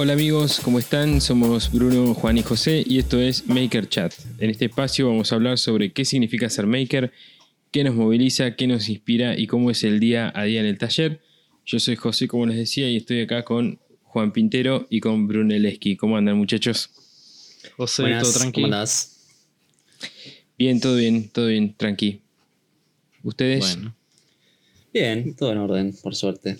[0.00, 1.20] Hola amigos, ¿cómo están?
[1.20, 4.14] Somos Bruno, Juan y José y esto es Maker Chat.
[4.38, 7.12] En este espacio vamos a hablar sobre qué significa ser maker,
[7.72, 10.78] qué nos moviliza, qué nos inspira y cómo es el día a día en el
[10.78, 11.20] taller.
[11.66, 15.96] Yo soy José, como les decía, y estoy acá con Juan Pintero y con Brunelleschi.
[15.96, 16.90] ¿Cómo andan muchachos?
[17.76, 19.16] José, Buenas, todo ¿Cómo andás?
[20.56, 22.20] Bien, todo bien, todo bien, tranqui.
[23.24, 23.58] ¿Ustedes?
[23.58, 23.96] Bueno,
[24.94, 26.56] Bien, todo en orden, por suerte.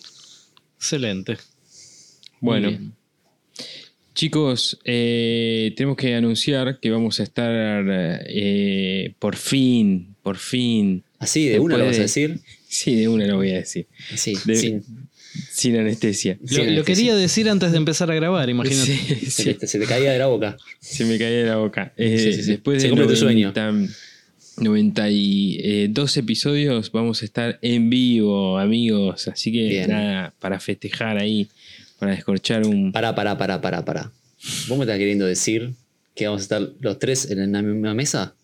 [0.77, 1.39] excelente.
[2.41, 2.98] Bueno, Muy bien.
[4.15, 7.85] Chicos, eh, tenemos que anunciar que vamos a estar
[8.27, 11.05] eh, por fin, por fin.
[11.19, 12.41] Así, de una lo vas a de- decir.
[12.71, 13.87] Sí, de una lo voy a decir.
[14.13, 14.83] Así, De- sin,
[15.51, 16.37] Sin anestesia.
[16.43, 16.85] Lo, sin lo anestesia.
[16.95, 18.95] quería decir antes de empezar a grabar, imagínate.
[18.95, 20.59] Sí, Se, sí, te, se te caía de la boca.
[20.79, 21.95] se me caía de la boca.
[21.97, 22.51] Eh, Sí, sí, sí.
[22.51, 23.53] Después Se de cumple tu sueño.
[23.55, 23.95] 90
[24.59, 29.29] 92 episodios vamos a estar en vivo, amigos.
[29.29, 29.91] Así que Bien.
[29.91, 31.49] nada, para festejar ahí,
[31.99, 32.93] para descorchar un...
[32.93, 34.13] Pará, pará, pará, pará, pará.
[34.69, 35.73] ¿Vos me estás queriendo decir
[36.15, 38.35] que vamos a estar los tres en la misma mesa?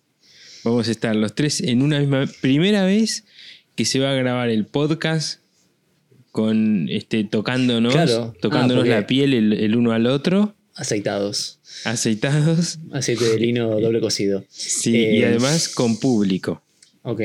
[0.65, 2.27] Vamos a estar los tres en una misma...
[2.41, 3.25] Primera vez
[3.77, 5.41] que se va a grabar el podcast
[6.33, 8.35] con este tocándonos, Claro.
[8.41, 11.61] tocándonos Ah, porque- la piel el, el uno al otro, Aceitados.
[11.85, 14.45] aceitados, Aceite de lino doble cocido.
[14.49, 16.63] sí, y Eh, además con público.
[17.03, 17.21] Ok.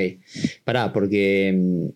[0.63, 1.53] Pará, porque.
[1.57, 1.88] mm,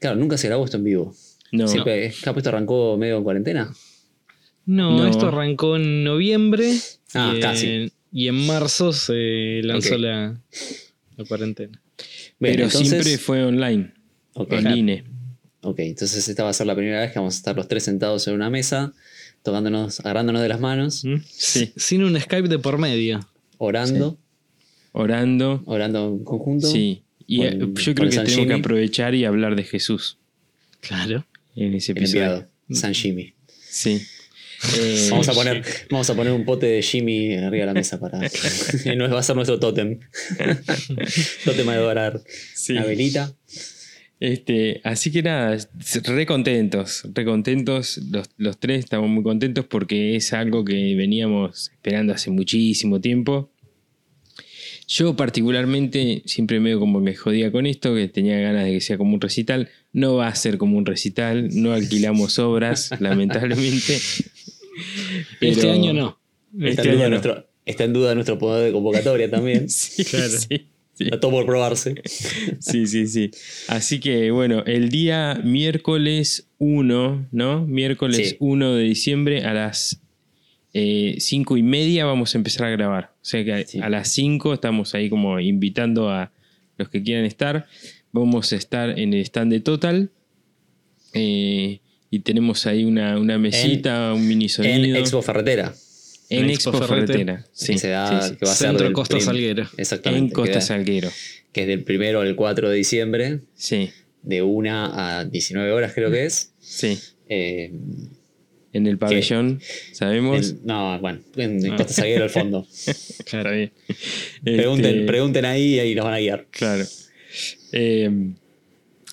[0.00, 1.14] Claro, nunca se grabó esto en vivo.
[1.52, 3.74] No, Siempre, capaz esto arrancó medio en cuarentena.
[4.66, 5.06] No, No.
[5.06, 6.72] esto arrancó en noviembre
[7.14, 7.92] Ah, y, en, casi.
[8.12, 10.40] y en marzo se lanzó la,
[11.16, 11.80] la cuarentena.
[12.38, 13.92] Pero entonces- siempre fue online,
[14.34, 14.52] Ok.
[14.52, 15.04] online.
[15.62, 17.82] Ok, entonces esta va a ser la primera vez que vamos a estar los tres
[17.84, 18.92] sentados en una mesa,
[19.42, 21.16] tocándonos, agarrándonos de las manos, ¿Mm?
[21.26, 23.20] Sí, Sin un Skype de por medio.
[23.58, 24.18] orando,
[24.92, 25.62] orando.
[25.66, 26.66] orando en conjunto.
[26.66, 30.16] Sí, y Con- eh, yo creo que San tenemos que aprovechar y hablar de Jesús
[30.80, 31.26] Claro.
[31.56, 32.24] En ese El episodio.
[32.24, 33.34] enviado, San Jimmy.
[33.68, 34.00] Sí.
[34.78, 37.98] Eh, Vamos a, poner, vamos a poner un pote de Jimmy arriba de la mesa
[37.98, 38.18] para.
[38.18, 39.98] va a ser nuestro tótem.
[41.44, 42.20] tótem a adorar.
[42.54, 42.72] sí.
[42.74, 43.32] Una velita.
[44.20, 45.56] Este, así que nada,
[46.04, 51.70] re contentos, re contentos, los, los tres estamos muy contentos porque es algo que veníamos
[51.70, 53.49] esperando hace muchísimo tiempo.
[54.92, 58.98] Yo particularmente siempre medio como me jodía con esto, que tenía ganas de que sea
[58.98, 59.68] como un recital.
[59.92, 63.98] No va a ser como un recital, no alquilamos obras, lamentablemente.
[65.40, 66.18] Este año no.
[66.58, 67.44] Está, Este en duda año no.
[67.66, 69.68] está en duda nuestro poder de convocatoria también.
[69.70, 70.28] Sí, Claro.
[70.28, 70.46] sí,
[70.94, 71.04] sí.
[71.04, 71.94] Está todo por probarse.
[72.58, 73.30] Sí, sí, sí.
[73.68, 77.64] Así que bueno, el día miércoles 1, ¿no?
[77.64, 78.36] Miércoles Sí.
[78.40, 80.00] 1 de diciembre a las
[80.72, 83.12] 5 y media vamos a empezar a grabar.
[83.16, 83.80] O sea que Sí.
[83.80, 86.32] a las 5 estamos ahí como invitando a
[86.78, 87.66] los que quieran estar.
[88.12, 90.10] Vamos a estar en el stand de Total.
[91.12, 94.74] eh, y tenemos ahí una, una mesita, un mini sonido.
[94.74, 95.74] En Expo Ferretera.
[96.28, 97.18] En En Expo Expo Ferretera.
[97.18, 97.46] Ferretera.
[97.52, 98.36] Sí, que, se da- sí, sí.
[98.36, 99.68] que va a ser Centro del Costa Salguero.
[99.76, 100.26] Exactamente.
[100.26, 101.10] En Costa que, Salguero.
[101.52, 103.90] que es del primero al 4 de diciembre, Sí,
[104.22, 106.52] de 1 a 19 horas creo que es.
[106.60, 106.98] sí.
[107.28, 107.72] Eh,
[108.72, 109.60] En el pabellón,
[109.92, 110.50] ¿sabemos?
[110.50, 111.76] en- no, bueno, en, en Ah.
[111.76, 112.66] Costa Salguero al fondo.
[112.86, 113.72] Está bien.
[114.44, 116.46] Pregunten, Este, pregunten ahí y ahí nos van a guiar.
[116.50, 116.84] Claro.
[117.72, 118.10] Eh,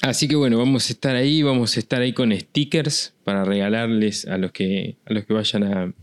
[0.02, 4.28] así que bueno, vamos a estar ahí, vamos a estar ahí con stickers para regalarles
[4.28, 5.94] a los que, a los que vayan a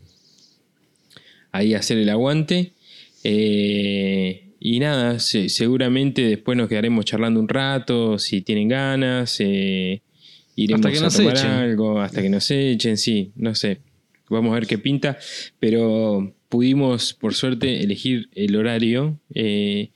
[1.53, 2.72] ahí a hacer el aguante.
[3.22, 10.00] Eh, y nada, se- seguramente después nos quedaremos charlando un rato, si tienen ganas, eh,
[10.56, 11.50] iremos Hasta que a nos tomar echen.
[11.50, 13.78] algo, hasta que nos echen, sí, no sé.
[14.31, 15.19] Vamos a ver qué pinta,
[15.60, 19.19] pero pudimos, por suerte, elegir el horario.
[19.34, 19.91] eh,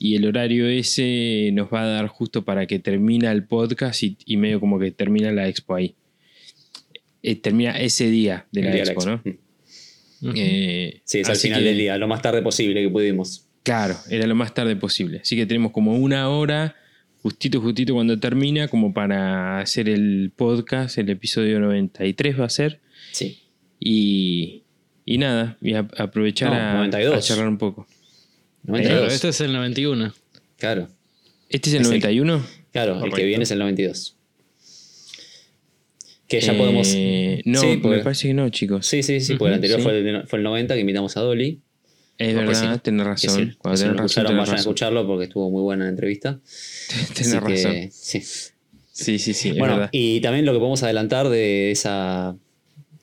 [0.00, 4.16] y el horario ese nos va a dar justo para que termina el podcast y,
[4.26, 5.96] y medio como que termina la expo ahí.
[7.22, 9.22] Eh, termina ese día de la día de expo, la ¿no?
[9.24, 9.42] expo.
[10.22, 10.32] Ujú.
[10.36, 13.44] Eh, Sí, es al final que- del día, lo más tarde posible que pudimos.
[13.64, 15.18] Claro, era lo más tarde posible.
[15.22, 16.76] Así que tenemos como una hora,
[17.22, 22.80] justito, justito cuando termina, como para hacer el podcast, el episodio 93 va a ser.
[23.12, 23.38] Sí.
[23.80, 24.62] Y,
[25.04, 27.16] y nada, y a- aprovechar No, a, 92.
[27.16, 27.86] a charlar un poco.
[28.64, 28.98] 92.
[29.00, 30.14] Claro, este es el 91.
[30.58, 30.88] Claro,
[31.48, 32.44] ¿Este es el Es el- 91?
[32.72, 34.16] claro, el que viene es el 92.
[36.28, 36.88] Que ya Eh, podemos.
[37.46, 38.86] No, Sí, me porque- parece que no, chicos.
[38.86, 39.84] Sí, sí, sí, porque el anterior sí.
[39.84, 41.60] fue, el, fue el 90 que invitamos a Dolly.
[42.18, 43.36] Es verdad, sí, tenés razón.
[43.48, 45.84] que Cuando si tenés no razón, escucharon, tenés vayan a escucharlo porque estuvo muy buena
[45.84, 46.40] la entrevista.
[47.14, 47.88] Tenés Así que, razón.
[47.92, 48.22] sí.
[48.98, 52.36] Sí, sí, sí, Bueno, y también lo que podemos adelantar de esa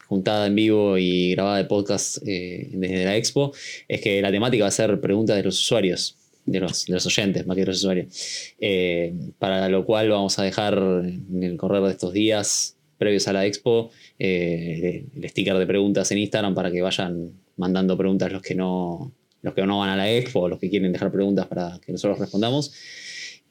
[0.08, 3.54] juntada en vivo y grabada de podcast eh, desde la expo
[3.88, 7.06] es que la temática va a ser preguntas de los usuarios, de los, de los
[7.06, 8.54] oyentes, más que de los usuarios.
[8.60, 13.34] Eh, para lo cual vamos a dejar en el correr de estos días previos a
[13.34, 18.42] la expo, eh, el sticker de preguntas en Instagram para que vayan mandando preguntas los
[18.42, 21.80] que no, los que no van a la expo los que quieren dejar preguntas para
[21.86, 22.74] que nosotros respondamos.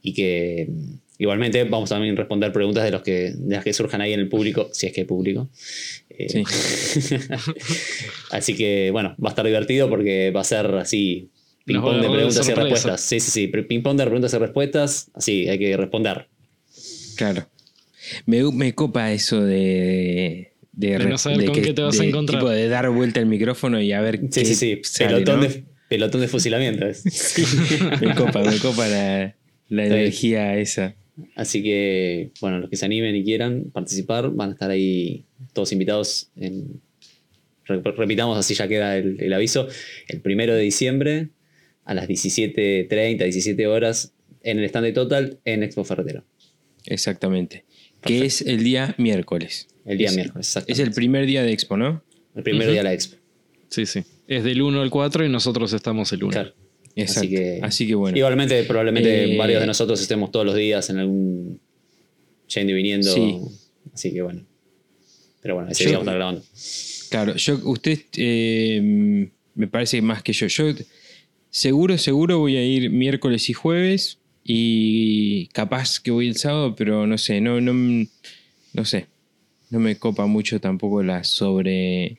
[0.02, 3.72] Y que mm, igualmente vamos también a responder preguntas de, los que, de las que
[3.72, 5.48] surjan ahí en el público, si es que hay público.
[6.10, 6.44] Eh,
[8.30, 11.30] así que bueno, va a estar divertido porque va a ser así
[11.64, 13.00] ping-pong de preguntas y respuestas.
[13.00, 16.28] Sí, sí, sí, ping-pong de preguntas y respuestas, así, hay que responder.
[17.16, 17.48] Claro.
[18.26, 20.53] Me, me copa eso de.
[20.76, 22.40] De, no saber con qué te vas a encontrar.
[22.40, 24.20] Tipo de dar vuelta el micrófono y a ver.
[24.30, 25.04] Sí, qué sí, sí.
[25.04, 26.86] pelotón, de, pelotón de fusilamiento.
[27.04, 27.44] Sí,
[28.00, 29.36] me copa, me copa la,
[29.68, 30.96] la energía esa.
[31.36, 35.72] Así que, bueno, los que se animen y quieran participar van a estar ahí todos
[35.72, 36.80] invitados en.
[37.66, 39.68] Repitamos, así ya queda el, el aviso.
[40.08, 41.30] El primero de diciembre
[41.84, 44.12] a las 17.30, 17 horas
[44.42, 46.24] en el stand de Total en Expo Ferretero.
[46.86, 47.64] Exactamente.
[48.02, 49.68] Que es el día miércoles.
[49.84, 50.72] El día es, miércoles, exacto.
[50.72, 52.02] Es el primer día de Expo, ¿no?
[52.34, 53.16] El primer día de la Expo.
[53.68, 54.02] Sí, sí.
[54.26, 56.32] Es del 1 al 4 y nosotros estamos el 1.
[56.32, 56.54] Claro.
[56.96, 57.20] Exacto.
[57.20, 58.16] Así que, Así que bueno.
[58.16, 61.60] Igualmente, probablemente eh, varios de nosotros estemos todos los días en algún
[62.46, 63.12] yendo y viniendo.
[63.12, 63.38] Sí.
[63.92, 64.46] Así que bueno.
[65.42, 66.42] Pero bueno, ese día vamos a estar grabando.
[67.10, 70.46] Claro, yo, usted eh, me parece más que yo.
[70.46, 70.72] Yo
[71.50, 74.18] seguro, seguro voy a ir miércoles y jueves.
[74.46, 78.06] Y capaz que voy el sábado, pero no sé, no, no,
[78.72, 79.06] no sé.
[79.74, 82.18] No me copa mucho tampoco la sobre.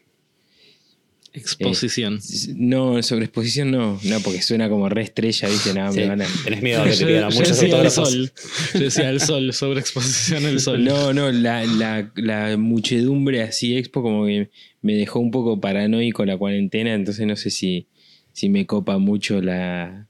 [1.31, 2.15] Exposición.
[2.15, 3.97] Eh, no, sobre exposición no.
[4.03, 5.73] No, porque suena como re estrella, ¿viste?
[5.73, 6.01] Nada, sí.
[6.01, 6.25] me van a.
[6.43, 8.09] Tenés miedo a que te pidan muchos decía el autógrafos.
[8.09, 8.31] sol.
[8.73, 10.83] Yo decía el sol, sobre exposición el sol.
[10.83, 14.49] No, no, la, la, la muchedumbre así expo como que
[14.81, 17.87] me dejó un poco paranoico la cuarentena, entonces no sé si,
[18.33, 20.09] si me copa mucho la.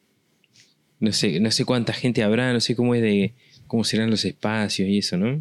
[1.00, 3.36] No sé, no sé cuánta gente habrá, no sé cómo es de.
[3.68, 5.40] cómo serán los espacios y eso, ¿no?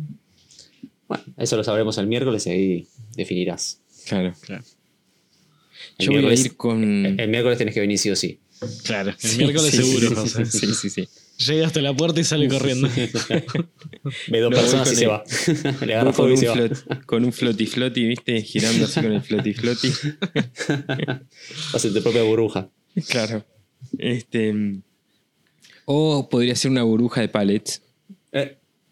[1.23, 3.81] Bueno, eso lo sabremos el miércoles y ahí definirás.
[4.07, 4.35] Claro.
[4.41, 4.65] Claro.
[5.99, 7.07] El Yo voy a miércoles- ir con.
[7.07, 8.41] El, el miércoles tenés que venir sí o sí.
[8.85, 9.11] Claro.
[9.11, 10.47] El Sí, miércoles sí, seguro, sí, José.
[10.47, 11.09] Sí, sí, sí.
[11.47, 12.89] Llega hasta la puerta y sale corriendo.
[14.29, 15.25] Ve dos No, personas y se va.
[15.85, 16.55] Le agarra con fuego y un, se va.
[16.55, 18.41] flot, con un floti floti, ¿viste?
[18.43, 19.89] Girando así con el floti floti.
[21.75, 22.69] Hace tu propia burbuja.
[23.09, 23.45] Claro.
[23.99, 24.55] Este.
[25.85, 27.84] O podría ser una burbuja de pallets, Eh,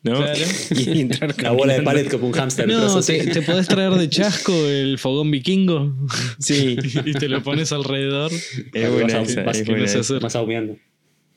[0.03, 0.17] ¿no?
[0.19, 0.41] Claro.
[0.77, 2.67] Y entrar la bola de palet como un hámster.
[2.69, 5.95] No, te, te podés traer de chasco el fogón vikingo
[6.39, 8.31] Sí, y te lo pones alrededor.
[8.33, 9.43] es buena Vas esa.
[9.43, 9.99] vas- Es que buena esa.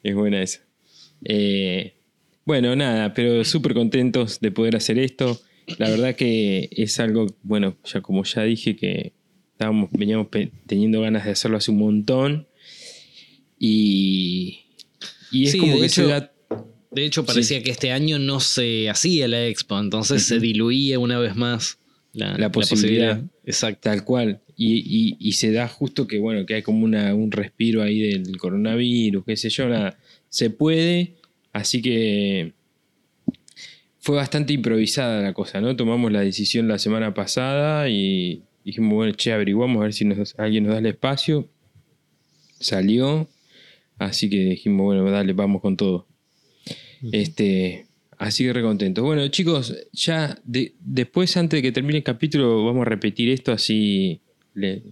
[0.04, 0.62] Es buena esa.
[1.24, 1.94] Eh,
[2.46, 5.40] bueno, nada, pero súper contentos de poder hacer esto.
[5.80, 9.14] La verdad que es algo, bueno, ya como ya dije, que
[9.54, 10.28] estábamos, veníamos
[10.68, 12.48] teniendo ganas de hacerlo hace un montón.
[13.58, 14.66] Y,
[15.32, 16.32] y es Sí, como que hecho, se da.
[16.96, 21.20] De hecho, parecía que este año no se hacía la expo, entonces se diluía una
[21.20, 21.78] vez más
[22.14, 23.22] la, La posibilidad.
[23.46, 23.82] Exacto.
[23.90, 24.42] Tal cual.
[24.58, 28.00] Y, y- y se da justo que, bueno, que hay como una, un respiro ahí
[28.00, 29.98] del coronavirus, qué sé yo, nada.
[30.30, 31.16] Se puede,
[31.52, 32.54] así que
[34.00, 35.76] fue bastante improvisada la cosa, ¿no?
[35.76, 40.36] Tomamos la decisión la semana pasada y dijimos, bueno, che, averiguamos a ver si nos-
[40.40, 41.50] alguien nos da el espacio.
[42.60, 43.28] Salió,
[43.98, 46.08] así que dijimos, bueno, dale, vamos con todo.
[47.12, 49.04] Este, así que recontentos.
[49.04, 53.52] Bueno, chicos, ya de- después, antes de que termine el capítulo, vamos a repetir esto
[53.52, 54.22] así
[54.54, 54.84] le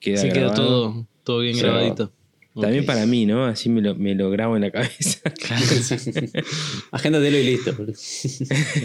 [0.00, 1.62] queda Se queda todo, todo bien Sí.
[1.62, 2.12] grabadito.
[2.60, 3.44] También para mí, ¿no?
[3.44, 5.20] Así me lo, me lo grabo en la cabeza.
[6.90, 7.76] Agéndatelo y listo.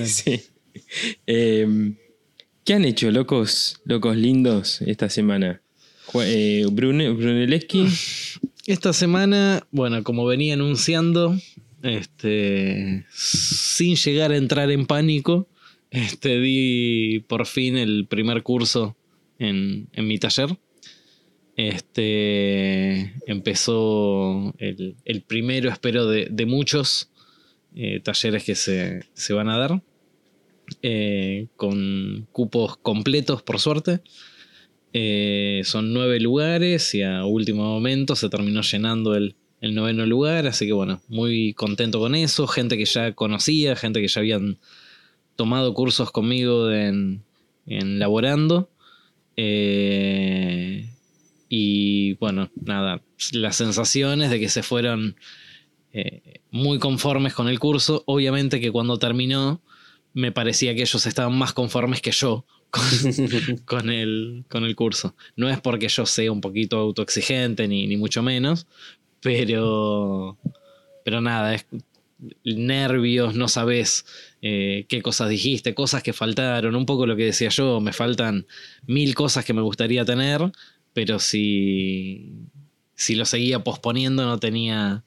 [0.05, 0.41] sí.
[1.27, 1.93] Eh,
[2.63, 5.61] ¿Qué han hecho, locos, locos lindos, esta semana?
[6.15, 7.87] Eh, Brune, Brunelleschi,
[8.67, 11.35] Esta semana, bueno, como venía anunciando,
[11.83, 15.47] este, sin llegar a entrar en pánico,
[15.91, 18.97] este, di por fin el primer curso
[19.37, 20.57] en, en mi taller.
[21.55, 27.11] Este, empezó el, el primero, espero, de, de muchos
[27.75, 29.83] eh, talleres que se, se van a dar,
[30.81, 34.01] eh, con cupos completos, por suerte.
[34.93, 40.45] Eh, son nueve lugares y a último momento se terminó llenando el, el noveno lugar,
[40.45, 42.47] así que bueno, muy contento con eso.
[42.47, 44.59] Gente que ya conocía, gente que ya habían
[45.37, 47.23] tomado cursos conmigo en,
[47.65, 48.69] en laborando.
[49.37, 50.89] Eh,
[51.47, 53.01] y bueno, nada,
[53.31, 55.15] las sensaciones de que se fueron
[55.93, 58.03] eh, muy conformes con el curso.
[58.05, 59.61] Obviamente que cuando terminó
[60.11, 62.83] me parecía que ellos estaban más conformes que yo con,
[63.65, 65.15] con el, con el curso.
[65.37, 68.67] No es porque yo sea un poquito autoexigente, ni, ni mucho menos,
[69.23, 70.37] pero,
[71.03, 71.65] pero nada, es
[72.43, 74.05] nervios, no sabes
[74.41, 78.45] eh, qué cosas dijiste, cosas que faltaron, un poco lo que decía yo, me faltan
[78.85, 80.51] mil cosas que me gustaría tener,
[80.93, 82.31] pero si,
[82.95, 85.03] si lo seguía posponiendo no tenía,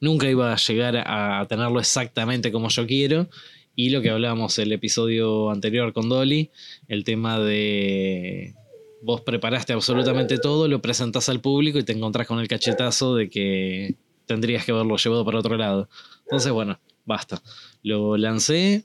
[0.00, 3.28] nunca iba a llegar a tenerlo exactamente como yo quiero.
[3.74, 6.50] Y lo que hablábamos el episodio anterior con Dolly,
[6.88, 8.56] el tema de
[9.02, 13.28] vos preparaste absolutamente todo, lo presentás al público y te encontrás con el cachetazo de
[13.28, 15.88] que tendrías que haberlo llevado para otro lado.
[16.24, 17.42] Entonces, bueno, basta.
[17.82, 18.84] Lo lancé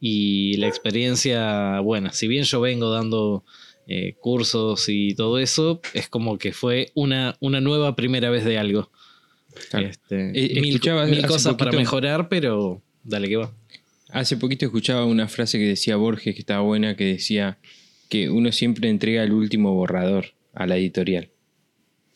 [0.00, 3.44] y la experiencia, bueno, si bien yo vengo dando
[3.86, 8.58] eh, cursos y todo eso, es como que fue una, una nueva primera vez de
[8.58, 8.90] algo.
[9.72, 10.80] Este, Eh, mil,
[11.26, 13.52] cosas para mejorar, pero dale que va.
[14.08, 17.58] Hace poquito escuchaba una frase que decía Borges que estaba buena, que decía
[18.10, 21.30] que uno siempre entrega el último borrador a la editorial.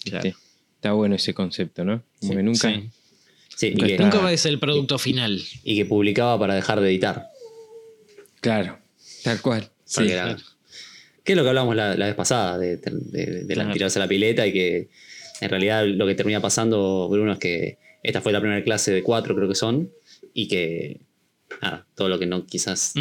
[0.04, 0.30] Claro.
[0.76, 2.02] Está bueno ese concepto, ¿no?
[2.20, 2.68] Como que nunca.
[2.70, 2.90] Sí.
[3.56, 5.40] Sí, y, Nunca que, Nunca va a ser el producto final.
[5.62, 7.28] y que publicaba para dejar de editar.
[8.40, 8.78] Claro,
[9.22, 9.70] tal cual.
[9.84, 10.36] Sí, era-
[11.22, 13.72] que es lo que hablábamos la, la vez pasada, de, de- de- de la- Claro.
[13.74, 14.88] tirarse a la pileta y que
[15.40, 19.02] en realidad lo que termina pasando, Bruno, es que esta fue la primera clase de
[19.02, 19.90] cuatro, creo que son,
[20.34, 21.00] y que
[21.62, 22.92] nada, todo lo que no quizás.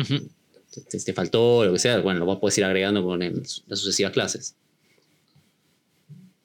[0.81, 4.11] Te, te faltó lo que sea, bueno, lo podés ir agregando con el- las sucesivas
[4.13, 4.55] clases.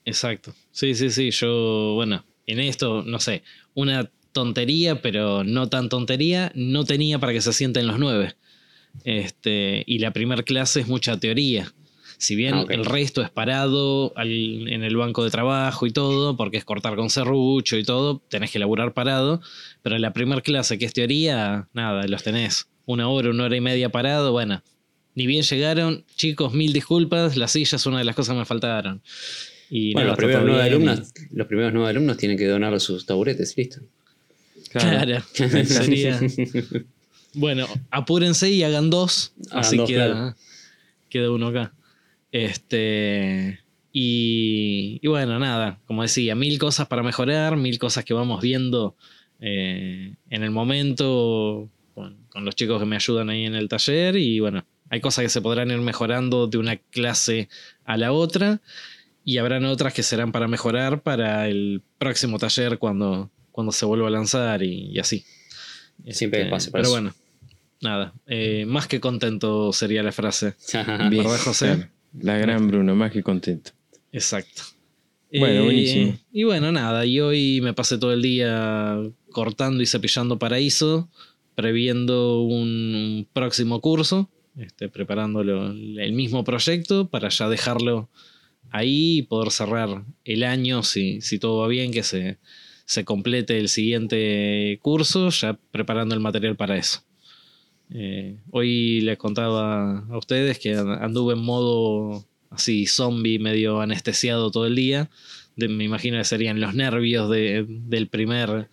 [0.04, 0.54] Exacto.
[0.72, 1.30] Sí, sí, sí.
[1.30, 3.42] Yo, bueno, en esto, no sé,
[3.74, 8.34] una tontería, pero no tan tontería, no tenía para que se sienten los nueve.
[9.04, 11.72] Este, y la primera clase es mucha teoría.
[12.16, 16.36] Si bien Ah, el resto es parado al- en el banco de trabajo y todo,
[16.36, 19.40] porque es cortar con serrucho y todo, tenés que laburar parado.
[19.82, 23.60] Pero la primera clase, que es teoría, nada, los tenés una hora, una hora y
[23.60, 24.32] media parado.
[24.32, 24.62] Bueno,
[25.14, 28.44] ni bien llegaron, chicos, mil disculpas, la silla es una de las cosas que me
[28.46, 29.02] faltaron.
[29.70, 33.04] Y bueno, los primeros, nueve y- alumnos, los primeros nueve alumnos tienen que donar sus
[33.04, 33.80] taburetes, listo.
[34.70, 35.22] Claro,
[35.64, 36.18] sería.
[37.34, 39.32] Bueno, apúrense y hagan dos.
[39.50, 40.36] Hagan así dos, queda, claro.
[41.10, 41.74] queda uno acá.
[42.32, 43.60] Este.
[43.92, 48.96] Y, y bueno, nada, como decía, mil cosas para mejorar, mil cosas que vamos viendo
[49.40, 51.68] eh, en el momento
[51.98, 54.16] con, con los chicos que me ayudan ahí en el taller.
[54.16, 57.48] Y bueno, hay cosas que se podrán ir mejorando de una clase
[57.84, 58.60] a la otra.
[59.24, 64.08] Y habrán otras que serán para mejorar para el próximo taller cuando, cuando se vuelva
[64.08, 65.24] a lanzar y, y así.
[66.10, 67.02] Siempre Este, espacio para Pero eso.
[67.02, 67.14] bueno,
[67.82, 68.14] nada.
[68.26, 70.54] eh, más que contento sería la frase.
[71.10, 71.88] Bien, ¿Verdad, José?
[72.18, 73.72] La gran Bruno, más que contento.
[74.12, 74.62] Exacto.
[75.30, 76.18] Bueno, Eh, buenísimo.
[76.32, 77.04] Y bueno, nada.
[77.04, 78.96] Y hoy me pasé todo el día
[79.30, 81.10] cortando y cepillando paraíso,
[81.58, 88.08] previendo un próximo curso, este, preparándolo el mismo proyecto para ya dejarlo
[88.70, 92.38] ahí y poder cerrar el año si, si todo va bien, que se,
[92.84, 97.02] se complete el siguiente curso, ya preparando el material para eso.
[97.90, 104.66] Eh, hoy les contaba a ustedes que anduve en modo así zombie, medio anestesiado todo
[104.68, 105.10] el día.
[105.56, 108.68] De- me imagino que serían los nervios de- del primer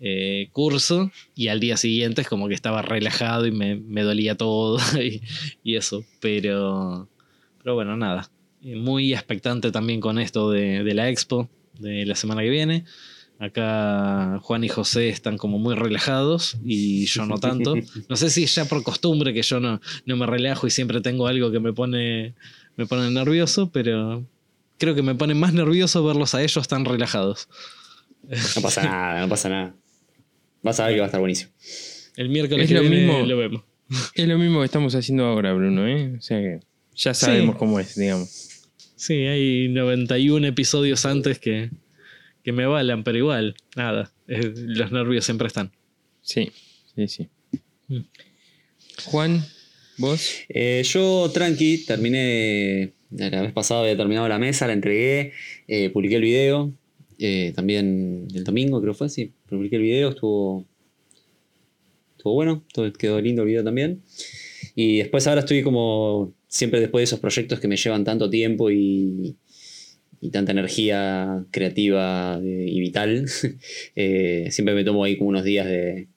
[0.00, 4.36] eh, curso y al día siguiente es como que estaba relajado y me, me dolía
[4.36, 5.22] todo y,
[5.62, 6.04] y eso.
[6.20, 7.08] Pero,
[7.62, 8.30] pero bueno, nada.
[8.62, 11.48] Eh, Muy expectante también con esto de, de la expo
[11.78, 12.84] de la semana que viene.
[13.38, 17.74] Acá Juan y José están como muy relajados y yo no tanto.
[18.08, 21.02] No sé si es ya por costumbre que yo no, no me relajo y siempre
[21.02, 22.34] tengo algo que me pone,
[22.76, 24.24] me pone nervioso, pero
[24.78, 27.48] creo que me pone más nervioso verlos a ellos tan relajados.
[28.56, 29.74] No pasa nada, no pasa nada.
[30.66, 31.52] Vas a ver que va a estar buenísimo.
[32.16, 33.24] El miércoles Es que lo viene mismo.
[33.24, 33.62] lo vemos.
[34.16, 36.16] Es lo mismo que estamos haciendo ahora, Bruno, ¿eh?
[36.18, 36.58] O sea que
[36.96, 38.28] ya sabemos cómo es, digamos.
[38.96, 41.70] Sí, hay 91 episodios antes que,
[42.42, 44.12] que me avalan, pero igual, nada.
[44.26, 45.70] los nervios siempre están.
[46.20, 46.50] Sí,
[46.96, 47.28] sí, sí.
[47.86, 48.00] Mm.
[49.04, 49.44] Juan,
[49.98, 50.38] vos.
[50.48, 52.92] Eh, yo, tranqui, terminé.
[53.10, 55.32] La vez pasada había terminado la mesa, la entregué,
[55.68, 56.72] eh, publiqué el video.
[57.18, 59.32] Eh, también el domingo, creo fue, sí.
[59.48, 60.66] Publiqué el video, estuvo.
[62.16, 62.64] Estuvo bueno,
[62.98, 64.02] quedó lindo el video también.
[64.74, 66.34] Y después ahora estoy como.
[66.48, 69.36] Siempre después de esos proyectos que me llevan tanto tiempo y,
[70.20, 73.26] y tanta energía creativa y vital,
[73.96, 76.08] eh, siempre me tomo ahí como unos días de,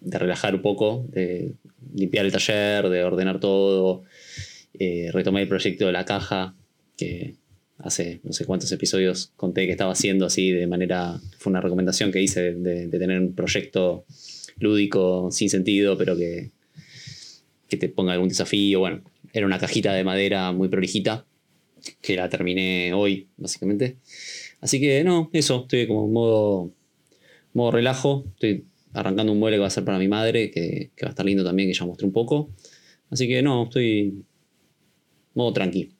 [0.00, 1.54] de relajar un poco, de
[1.94, 4.02] limpiar el taller, de ordenar todo.
[4.78, 6.56] Eh, retomé el proyecto de la caja,
[6.96, 7.36] que
[7.78, 11.20] hace no sé cuántos episodios conté que estaba haciendo así de manera.
[11.38, 14.04] Fue una recomendación que hice de, tener un proyecto
[14.58, 16.50] lúdico sin sentido, pero que,
[17.68, 18.80] que te ponga algún desafío.
[18.80, 19.02] Bueno,
[19.32, 21.26] era una cajita de madera muy prolijita,
[22.00, 23.96] que la terminé hoy, básicamente.
[24.60, 26.70] Así que no, eso, estoy como en modo,
[27.52, 31.04] modo relajo, estoy arrancando un mueble que va a ser para mi madre, que, que
[31.04, 32.50] va a estar lindo también, que ya mostré un poco.
[33.10, 34.24] Así que no, estoy
[35.34, 35.90] modo tranqui.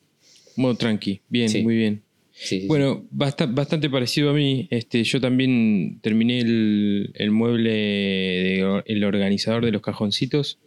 [0.57, 1.21] Modo tranqui.
[1.29, 1.63] Bien, Sí.
[1.63, 2.03] muy bien.
[2.33, 4.67] Sí, Bueno, basta- bastante parecido a mí.
[4.71, 10.59] Este, yo también terminé el, el mueble, de- el organizador de los cajoncitos,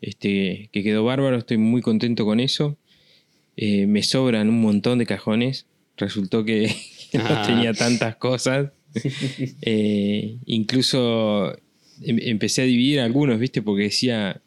[0.00, 1.36] este, que quedó bárbaro.
[1.38, 2.76] Estoy muy contento con eso.
[3.56, 5.66] Eh, me sobran un montón de cajones.
[5.96, 6.66] Resultó que
[7.14, 7.44] no Ah.
[7.46, 8.70] tenía tantas cosas.
[9.62, 11.52] Eh, incluso
[12.02, 13.62] em- empecé a dividir algunos, ¿viste?
[13.62, 14.41] Porque decía,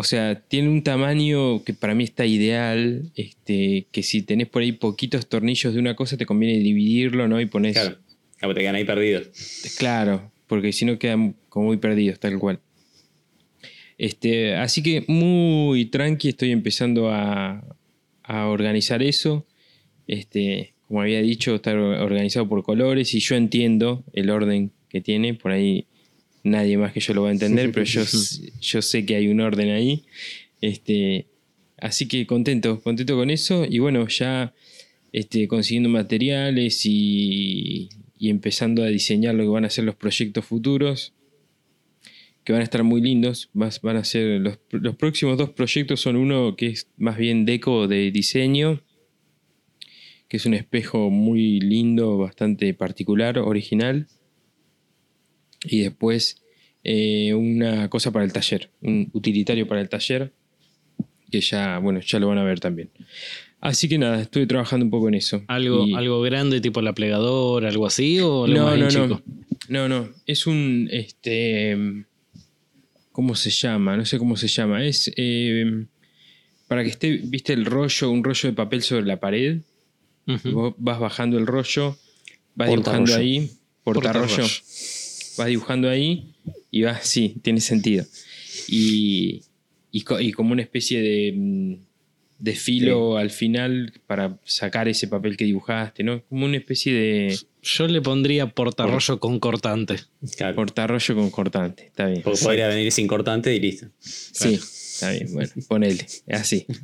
[0.00, 4.62] o sea, tiene un tamaño que para mí está ideal, este, que si tenés por
[4.62, 7.38] ahí poquitos tornillos de una cosa, te conviene dividirlo, ¿no?
[7.38, 7.74] Y pones...
[7.74, 7.98] Claro,
[8.38, 9.28] claro, te quedan ahí perdidos.
[9.76, 12.60] Claro, porque si no quedan como muy perdidos, tal cual.
[13.98, 17.62] Este, así que muy tranqui, estoy empezando a,
[18.22, 19.46] a organizar eso.
[20.06, 25.34] Este, como había dicho, está organizado por colores y yo entiendo el orden que tiene.
[25.34, 25.84] Por ahí
[26.42, 28.02] nadie más que yo lo va a entender, pero yo,
[28.60, 30.04] yo sé que hay un orden ahí.
[30.60, 31.26] Este,
[31.78, 33.64] así que contento, contento con eso.
[33.68, 34.54] Y bueno, ya
[35.12, 40.44] este, consiguiendo materiales y, y empezando a diseñar lo que van a ser los proyectos
[40.44, 41.14] futuros,
[42.44, 43.50] que van a estar muy lindos.
[43.52, 47.44] Vas- van a ser los, los próximos dos proyectos son uno que es más bien
[47.44, 48.82] deco de diseño,
[50.28, 54.06] que es un espejo muy lindo, bastante particular, original.
[55.64, 56.42] Y después
[56.84, 60.32] eh, una cosa para el taller, un utilitario para el taller,
[61.30, 62.90] que ya, bueno, ya lo van a ver también.
[63.60, 65.42] Así que nada, estoy trabajando un poco en eso.
[65.46, 68.18] ¿Algo, Y- algo grande tipo la plegadora, algo así?
[68.20, 69.06] ¿O algo no, más no, chico?
[69.06, 69.22] no.
[69.68, 70.08] No, no.
[70.26, 70.88] Es un.
[70.90, 71.76] Este.
[73.12, 73.96] ¿Cómo se llama?
[73.96, 74.84] No sé cómo se llama.
[74.84, 75.12] Es.
[75.16, 75.84] eh,
[76.68, 79.58] para que esté, viste el rollo, un rollo de papel sobre la pared.
[80.44, 81.96] Vos vas bajando el rollo,
[82.54, 83.04] vas Portarrollo.
[83.06, 83.50] dibujando ahí.
[83.84, 84.26] Portarrollo.
[84.28, 84.48] Portarrollo.
[85.40, 86.34] Vas dibujando ahí
[86.70, 87.06] y vas.
[87.06, 88.04] Sí, tiene sentido.
[88.68, 89.42] Y.
[89.92, 91.32] Y, co- y como una especie de.
[91.36, 91.74] mm,
[92.38, 96.22] De filo al final para sacar ese papel que dibujaste, ¿no?
[96.28, 97.38] Como una especie de.
[97.62, 99.96] Yo le pondría portarrollo con cortante.
[100.36, 100.54] Claro.
[100.56, 102.22] Portarrollo con cortante, está bien.
[102.22, 103.88] Porque podría venir sin cortante y listo.
[103.98, 106.66] Sí, está bien, bueno, ponele, así.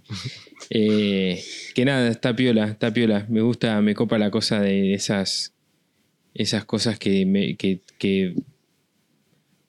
[0.70, 1.42] Eh,
[1.74, 3.24] que nada, está piola, está piola.
[3.28, 5.54] Me gusta, me copa la cosa de esas,
[6.38, 8.34] esas cosas que, me- que, que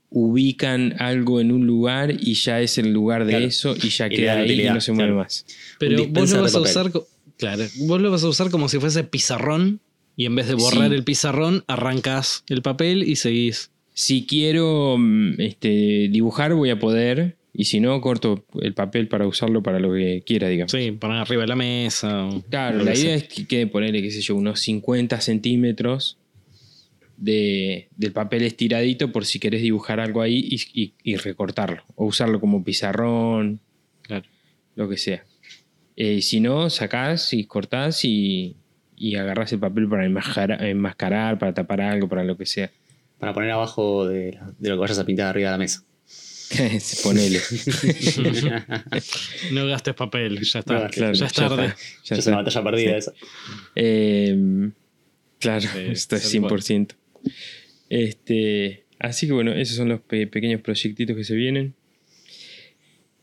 [0.10, 3.46] ubican algo en un lugar y ya es el lugar de Claro.
[3.46, 5.24] eso y ya Y queda dan ahí y utilidad, no se mueve claro.
[5.24, 5.46] más.
[5.80, 6.92] Pero vos lo vas a usar.
[7.38, 9.80] Claro, vos lo vas a usar como si fuese pizarrón.
[10.16, 10.96] Y en vez de borrar Sí.
[10.96, 13.70] el pizarrón, arrancas el papel y seguís.
[13.94, 17.36] Si quiero mm, este, dibujar, voy a poder.
[17.54, 20.72] Y si no, corto el papel para usarlo para lo que quiera, digamos.
[20.72, 22.26] Sí, poner arriba de la mesa.
[22.26, 23.16] o Claro, la idea sea.
[23.16, 26.18] es que quede ponerle, qué sé yo, unos 50 centímetros
[27.18, 31.84] de, del papel estiradito por si querés dibujar algo ahí y, y- y recortarlo.
[31.96, 33.60] O usarlo como pizarrón,
[34.04, 34.26] Claro.
[34.76, 35.26] lo que sea.
[35.96, 38.56] Eh, si no, sacás y cortás y,
[38.96, 42.72] y agarrás el papel para enmascarar, enmascarar, para tapar algo, para lo que sea.
[43.20, 45.84] Para poner abajo de, la- de lo que vayas a pintar arriba de la mesa.
[47.04, 47.40] Ponele.
[49.52, 50.84] No gastes papel, ya está.
[50.84, 51.66] No, Claro, ya es tarde.
[51.66, 53.14] está, ya Ya es una batalla perdida esa.
[53.76, 54.70] Eh,
[55.40, 56.50] claro, Sí, esto es tal cual.
[57.28, 57.32] 100%.
[57.90, 61.74] Este, así que bueno, esos son los pe- pequeños proyectitos que se vienen.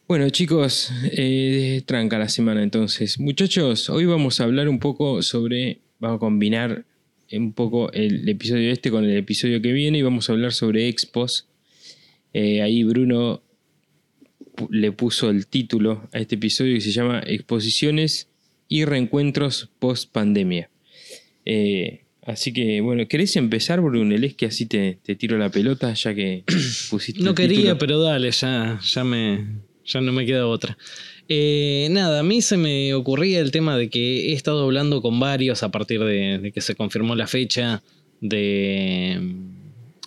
[0.07, 3.19] Bueno, chicos, eh, tranca la semana entonces.
[3.19, 5.79] Muchachos, hoy vamos a hablar un poco sobre.
[5.99, 6.85] Vamos a combinar
[7.33, 10.89] un poco el episodio este con el episodio que viene y vamos a hablar sobre
[10.89, 11.49] expos.
[12.35, 13.43] Eh, ahí Bruno
[14.71, 18.29] le puso el título a este episodio que se llama Exposiciones
[18.69, 20.69] y reencuentros post pandemia.
[22.27, 24.37] Así que, bueno, ¿querés empezar, Brunel?
[24.37, 26.45] que así te, te tiro la pelota ya que
[26.91, 27.23] pusiste.
[27.23, 29.63] No el quería, pero dale, ya, ya me.
[29.87, 30.79] Ya no me queda otra.
[31.29, 35.21] Eh, nada, a mí se me ocurría el tema de que he estado hablando con
[35.21, 37.83] varios a partir de, de que se confirmó la fecha
[38.21, 39.21] de,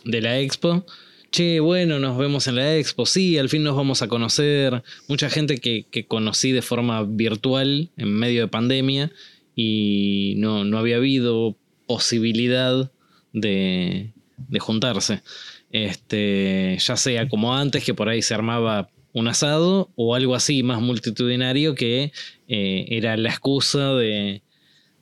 [0.04, 0.86] de la expo.
[1.32, 4.82] Che, bueno, nos vemos en la expo, sí, al fin nos vamos a conocer.
[5.08, 9.12] Mucha gente que, que conocí de forma virtual en medio de pandemia
[9.56, 12.92] y no, no había habido posibilidad
[13.34, 15.24] de, de juntarse.
[15.72, 20.64] Este, ya sea como antes, que por ahí se armaba un asado, o algo así
[20.64, 22.12] más multitudinario que
[22.48, 24.44] eh, era la excusa de,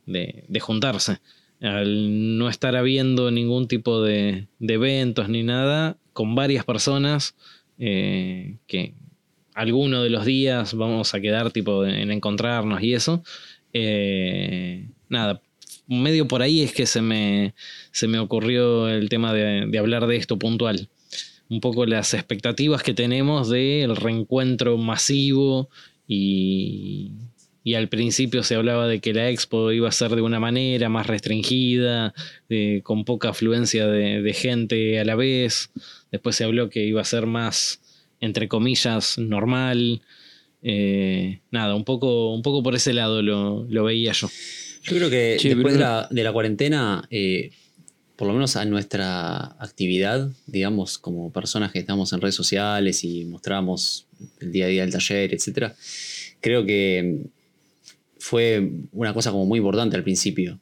[0.06, 1.19] de, juntarse.
[1.60, 7.36] Al no estar habiendo ningún tipo de, de eventos ni nada, con varias personas,
[7.78, 8.93] eh, que
[9.54, 13.24] alguno de los días vamos a quedar tipo en encontrarnos y eso,
[13.74, 15.41] eh, nada,
[15.88, 17.54] medio por ahí es que se me,
[17.91, 20.89] se me ocurrió el tema de, de hablar de esto puntual.
[21.50, 25.69] Un poco las expectativas que tenemos del reencuentro masivo
[26.08, 27.12] y,
[27.65, 30.88] y al principio se hablaba de que la expo iba a ser de una manera
[30.88, 32.13] más restringida,
[32.84, 35.71] con poca afluencia de, gente a la vez.
[36.12, 37.82] Después se habló que iba a ser más,
[38.19, 40.04] entre comillas, normal.
[40.62, 44.30] Eh, nada, un poco, un poco por ese lado lo, veía yo.
[44.86, 47.52] Yo creo que después de la, cuarentena, eh,
[48.15, 53.26] por lo menos a nuestra actividad, digamos, como personas que estamos en redes sociales y
[53.26, 54.06] mostramos
[54.39, 55.74] el día a día del taller, etc.,
[56.39, 57.24] creo que
[58.19, 60.60] fue una cosa como muy importante al principio,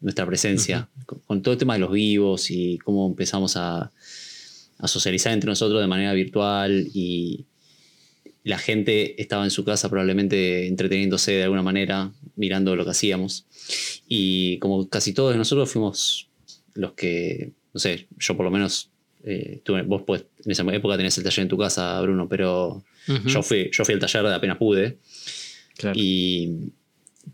[0.00, 3.90] nuestra presencia, con, todo el tema de los vivos y cómo empezamos a,
[4.84, 7.46] socializar entre nosotros de manera virtual y
[8.44, 13.46] la gente estaba en su casa probablemente entreteniéndose de alguna manera, mirando lo que hacíamos.
[14.08, 16.28] Y como casi todos nosotros fuimos
[16.74, 18.90] los que, no sé, yo por lo menos,
[19.24, 22.84] eh, vos pues, en esa época tenías el taller en tu casa, Bruno, pero
[23.26, 24.98] yo, fui, yo fui al taller de apenas pude.
[25.94, 26.72] Y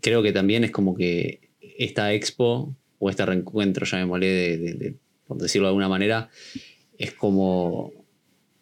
[0.01, 4.95] creo que también es como que esta expo o este reencuentro, ya me molé de,
[5.25, 6.29] por decirlo de alguna manera,
[6.97, 7.93] es como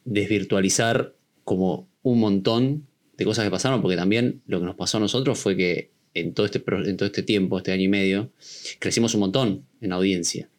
[0.05, 4.99] desvirtualizar como un montón de cosas que pasaron, porque también lo que nos pasó a
[4.99, 8.31] nosotros fue que en todo este, en todo este tiempo, este año y medio,
[8.79, 10.49] crecimos un montón en audiencia.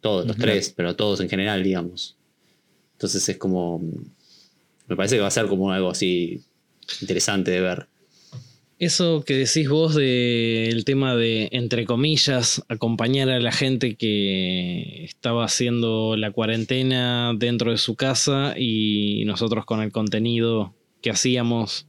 [0.00, 2.16] Todos, los tres, pero todos en general, digamos.
[2.94, 3.80] Entonces es como.
[4.88, 6.42] Me parece que va a ser como algo así
[7.00, 7.88] interesante de ver.
[8.82, 15.44] Eso que decís vos del tema de, entre comillas, acompañar a la gente que estaba
[15.44, 21.86] haciendo la cuarentena dentro de su casa y nosotros con el contenido que hacíamos,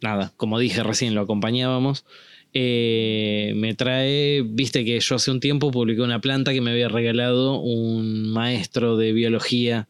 [0.00, 2.06] nada, como dije recién, lo acompañábamos.
[2.54, 6.88] Eh, me trae, viste que yo hace un tiempo publiqué una planta que me había
[6.88, 9.88] regalado un maestro de biología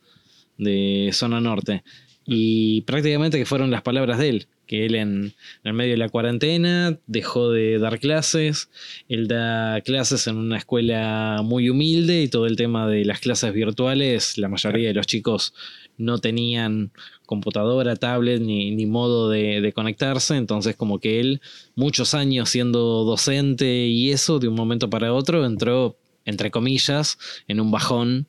[0.59, 1.85] de zona norte.
[2.27, 6.09] Y prácticamente que fueron las palabras de él que él en, el medio de la
[6.09, 8.71] cuarentena dejó de dar clases,
[9.09, 13.53] él da clases en una escuela muy humilde y todo el tema de las clases
[13.53, 15.55] virtuales, la mayoría de los chicos
[15.97, 16.93] no tenían
[17.27, 21.41] computadora, tablet ni, modo de, conectarse, entonces como que él
[21.75, 27.61] muchos años siendo docente y eso de un momento para otro entró, entre comillas, en
[27.61, 28.27] un bajón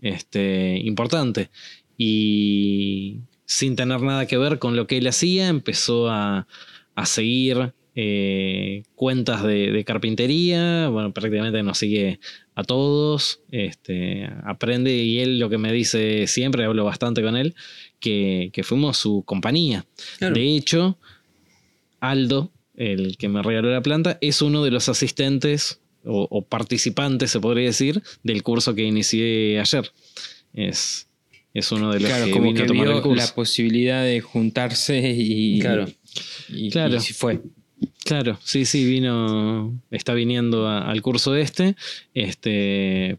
[0.00, 1.50] este, importante.
[1.96, 6.46] Y sin tener nada que ver con lo que él hacía, empezó a,
[7.06, 12.20] seguir eh, cuentas de, carpintería, bueno, prácticamente nos sigue
[12.54, 17.54] a todos, este, aprende y él lo que me dice siempre, hablo bastante con él,
[18.00, 19.86] que, fuimos su compañía.
[20.20, 20.98] De hecho,
[22.00, 27.30] Aldo, el que me regaló la planta, es uno de los asistentes o, o participantes,
[27.30, 29.90] se podría decir, del curso que inicié ayer.
[30.52, 31.07] Es,
[31.54, 35.86] es uno de los claro, que como que vio la posibilidad de juntarse y, claro.
[36.48, 37.00] y, claro.
[37.00, 37.40] fue.
[38.04, 41.76] Claro, sí, sí, vino, está viniendo al curso este,
[42.14, 43.18] este,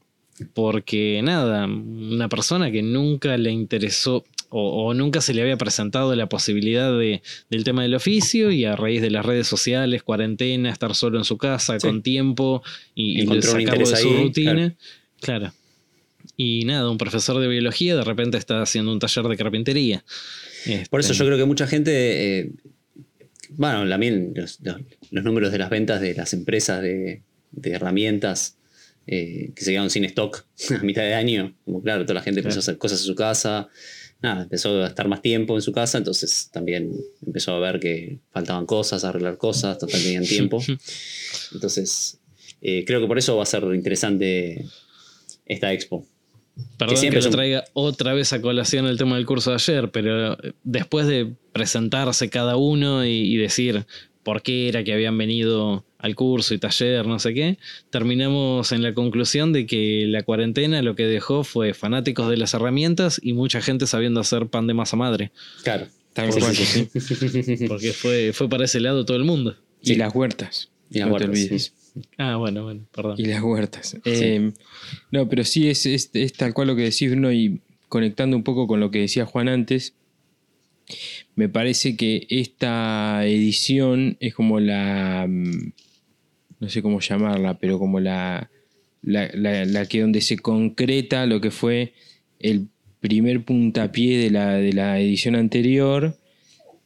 [0.53, 6.27] porque nada, una persona que nunca le interesó o, nunca se le había presentado la
[6.27, 10.95] posibilidad de, del tema del oficio y a raíz de las redes sociales, cuarentena, estar
[10.95, 12.63] solo en su casa con tiempo
[12.95, 14.75] y, y sacarlo de su rutina.
[15.21, 15.53] claro.
[16.41, 20.05] Y nada, un profesor de biología de repente está haciendo un taller de carpintería.
[20.89, 22.51] Por eso este, yo creo que mucha gente, eh,
[23.49, 24.57] bueno, también los,
[25.11, 27.23] números de las ventas de las empresas de,
[27.61, 28.55] herramientas
[29.05, 30.45] eh, que se quedaron sin stock
[30.79, 33.15] a mitad de año, como claro, toda la gente empezó a hacer cosas en su
[33.15, 33.67] casa,
[34.21, 36.93] nada, empezó a estar más tiempo en su casa, entonces también
[37.27, 40.63] empezó a ver que faltaban cosas, a arreglar cosas, total tenían tiempo.
[41.51, 42.17] Entonces,
[42.61, 44.65] eh, creo que por eso va a ser interesante
[45.45, 46.07] esta expo.
[46.77, 50.37] Perdón que, lo traiga otra vez a colación el tema del curso de ayer, pero
[50.63, 53.85] después de presentarse cada uno y, decir
[54.23, 57.57] por qué era que habían venido al curso y taller, no sé qué,
[57.89, 62.53] terminamos en la conclusión de que la cuarentena lo que dejó fue fanáticos de las
[62.53, 65.31] herramientas y mucha gente sabiendo hacer pan de masa madre.
[65.63, 65.87] Claro.
[67.67, 69.55] Porque, fue, fue para ese lado todo el mundo.
[69.81, 70.69] Y las huertas.
[70.89, 71.73] Y las huertas.
[72.17, 73.15] Ah, bueno, bueno, perdón.
[73.17, 73.97] Y las huertas.
[74.05, 74.51] Eh,
[75.11, 78.67] no, pero sí es, es, tal cual lo que decís, Bruno, y conectando un poco
[78.67, 79.95] con lo que decía Juan antes,
[81.35, 85.25] me parece que esta edición es como la.
[85.27, 85.73] Mm,
[86.59, 88.49] no sé cómo llamarla, pero como la.
[89.01, 91.93] La, que donde se concreta lo que fue
[92.39, 92.67] el
[92.99, 96.18] primer puntapié de la, de la edición anterior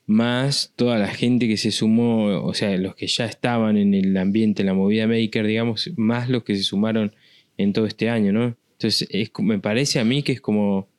[0.06, 4.16] más toda la gente que se sumó, o sea, los que ya estaban en el
[4.18, 7.16] ambiente, la movida maker, digamos, más los que se sumaron
[7.58, 8.58] en todo este año, ¿no?
[8.74, 10.89] Entonces, es, me parece a mí que es como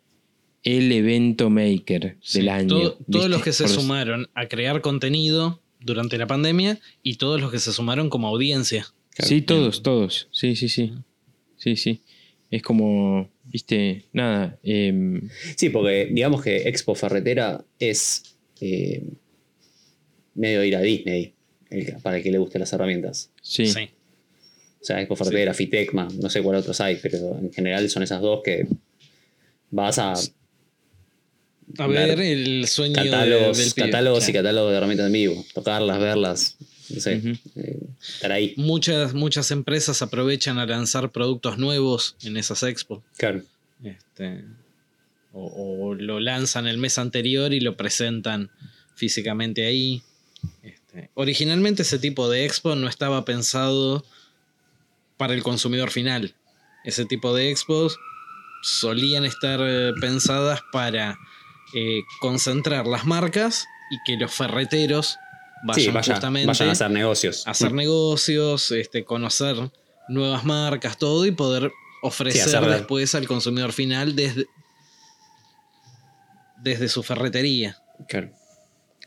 [0.63, 2.69] el evento maker Sí, del año.
[2.69, 7.39] todo- todos los que se Por- sumaron a crear contenido durante la pandemia y todos
[7.41, 8.87] los que se sumaron como audiencia.
[9.19, 10.29] Sí, todos, todos.
[10.33, 10.95] Sí, sí, sí.
[11.59, 12.01] Sí, sí.
[12.51, 14.59] Es como, viste, nada.
[14.63, 19.03] em, Sí, porque digamos que Expo Ferretera es eh,
[20.35, 21.33] medio ir a Disney
[21.71, 23.31] el- para el que le gusten las herramientas.
[23.43, 23.67] sí.
[23.67, 23.89] Sí.
[24.81, 28.21] O sea, Expo Ferretera, Fitecma, no sé cuál otros hay, pero en general son esas
[28.21, 28.67] dos que
[29.71, 30.13] vas a
[31.79, 33.11] A Ver ver, el sueño de- del
[33.73, 33.87] pibe.
[33.87, 34.43] catálogos y Claro.
[34.43, 36.57] catálogos de herramientas en vivo, tocarlas, verlas,
[36.91, 37.15] no sé,
[37.57, 38.53] eh, estar ahí.
[38.59, 43.03] Muchas, muchas empresas aprovechan a lanzar productos nuevos en esas expos.
[43.17, 43.43] Claro.
[43.83, 44.45] Este,
[45.35, 48.51] o, o lo lanzan el mes anterior y lo presentan
[48.95, 50.03] físicamente ahí.
[50.63, 54.05] Este, originalmente ese tipo de expo no estaba pensado
[55.17, 56.35] para el consumidor final.
[56.85, 57.99] Ese tipo de expos
[58.63, 61.19] solían estar eh, pensadas para
[61.75, 65.17] eh, concentrar las marcas y que los ferreteros
[65.67, 67.47] vayan Sí, vaya- justamente vayan a hacer negocios.
[67.47, 69.57] a hacer negocios, este, conocer
[70.09, 74.47] nuevas marcas, todo y poder ofrecer Sí, después al consumidor final desde,
[76.65, 77.77] desde su ferretería.
[78.09, 78.31] Claro.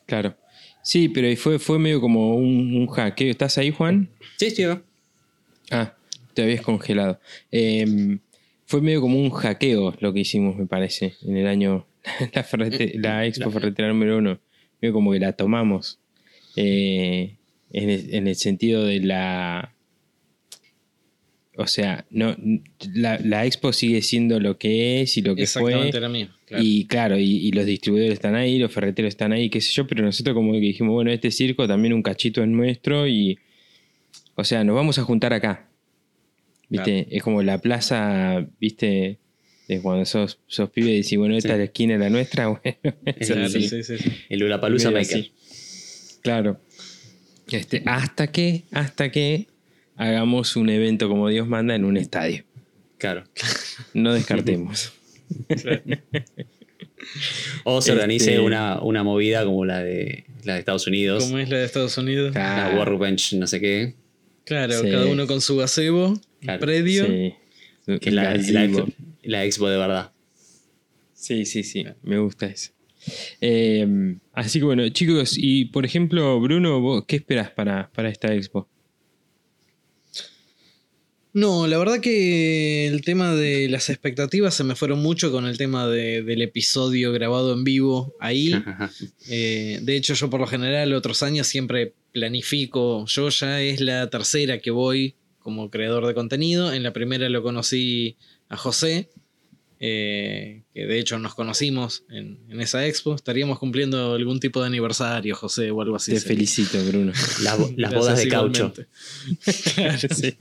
[0.06, 0.38] Claro.
[0.84, 3.30] Sí, pero fue, fue medio como un, un hackeo.
[3.30, 4.10] ¿Estás ahí, Juan?
[4.38, 4.64] Sí, sí.
[5.72, 5.94] Ah,
[6.34, 7.20] te habías congelado.
[7.52, 8.20] Em,
[8.66, 11.86] fue medio como un hackeo lo que hicimos, me parece, en el año.
[12.34, 14.40] La, ferrete- la Expo Ferretera número uno.
[14.82, 16.00] Medio como que la tomamos.
[16.56, 17.36] eh,
[17.74, 19.74] en, el, en el sentido de la.
[21.60, 22.36] O sea, no,
[22.94, 25.72] la, la Expo sigue siendo lo que es y lo que fue.
[25.72, 26.28] Exactamente era mío.
[26.46, 26.64] claro.
[26.64, 29.88] Y claro, y, y los distribuidores están ahí, los ferreteros están ahí, qué sé yo,
[29.88, 33.40] pero nosotros como que dijimos, bueno, este circo también un cachito es nuestro y,
[34.36, 35.68] o sea, nos vamos a juntar acá.
[36.70, 37.08] ¿Viste?
[37.10, 39.18] Es como la plaza, ¿viste?
[39.68, 41.54] De cuando sos, sos pibe y decís, bueno, esta Sí.
[41.54, 42.62] es la esquina es la nuestra, bueno,
[43.06, 43.68] es Claro, así.
[43.68, 44.10] sí, sí, sí.
[44.30, 45.20] El Ulapalooza Medio Maker.
[45.20, 46.20] así.
[46.22, 46.60] Claro.
[47.50, 49.48] Este, hasta que, hasta que
[49.98, 52.46] hagamos un evento como Dios manda en un estadio.
[52.98, 53.24] Claro.
[53.94, 54.94] No descartemos.
[57.64, 61.24] O se organice Este- una, una movida como la de, la de Estados Unidos.
[61.26, 62.32] ¿Cómo es la de Estados Unidos?
[62.32, 62.74] Claro.
[62.74, 63.96] La Workbench, no sé qué.
[64.46, 64.90] Claro, Sí.
[64.90, 66.60] cada uno con su gazebo, Claro.
[66.60, 67.06] predio.
[67.06, 67.34] Sí.
[68.00, 68.88] Que es la, la, expo,
[69.24, 70.12] la expo de verdad.
[71.14, 72.72] Sí, sí, sí, me gusta eso.
[73.40, 78.34] Eh, así que bueno, chicos, y por ejemplo, Bruno, ¿vos ¿qué esperas para, para esta
[78.34, 78.68] expo?
[81.38, 85.56] No, la verdad que el tema de las expectativas se me fueron mucho con el
[85.56, 88.54] tema de- del episodio grabado en vivo ahí.
[89.30, 93.06] Eh, de hecho, yo por lo general otros años siempre planifico.
[93.06, 96.74] Yo ya es la tercera que voy como creador de contenido.
[96.74, 98.16] En la primera lo conocí
[98.50, 99.10] a José,
[99.80, 103.16] eh, que de hecho nos conocimos en, en esa expo.
[103.16, 106.12] Estaríamos cumpliendo algún tipo de aniversario, José, o algo así.
[106.12, 106.36] Te sería.
[106.36, 107.12] felicito, Bruno.
[107.42, 108.74] Las, las bodas de caucho.
[109.76, 110.36] Claro, sí.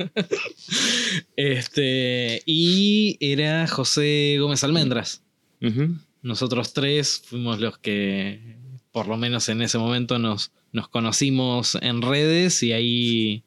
[1.36, 5.22] Este, y era José Gómez Almendras.
[6.22, 8.56] Nosotros tres fuimos los que,
[8.92, 13.44] por lo menos en ese momento, nos, nos conocimos en redes y ahí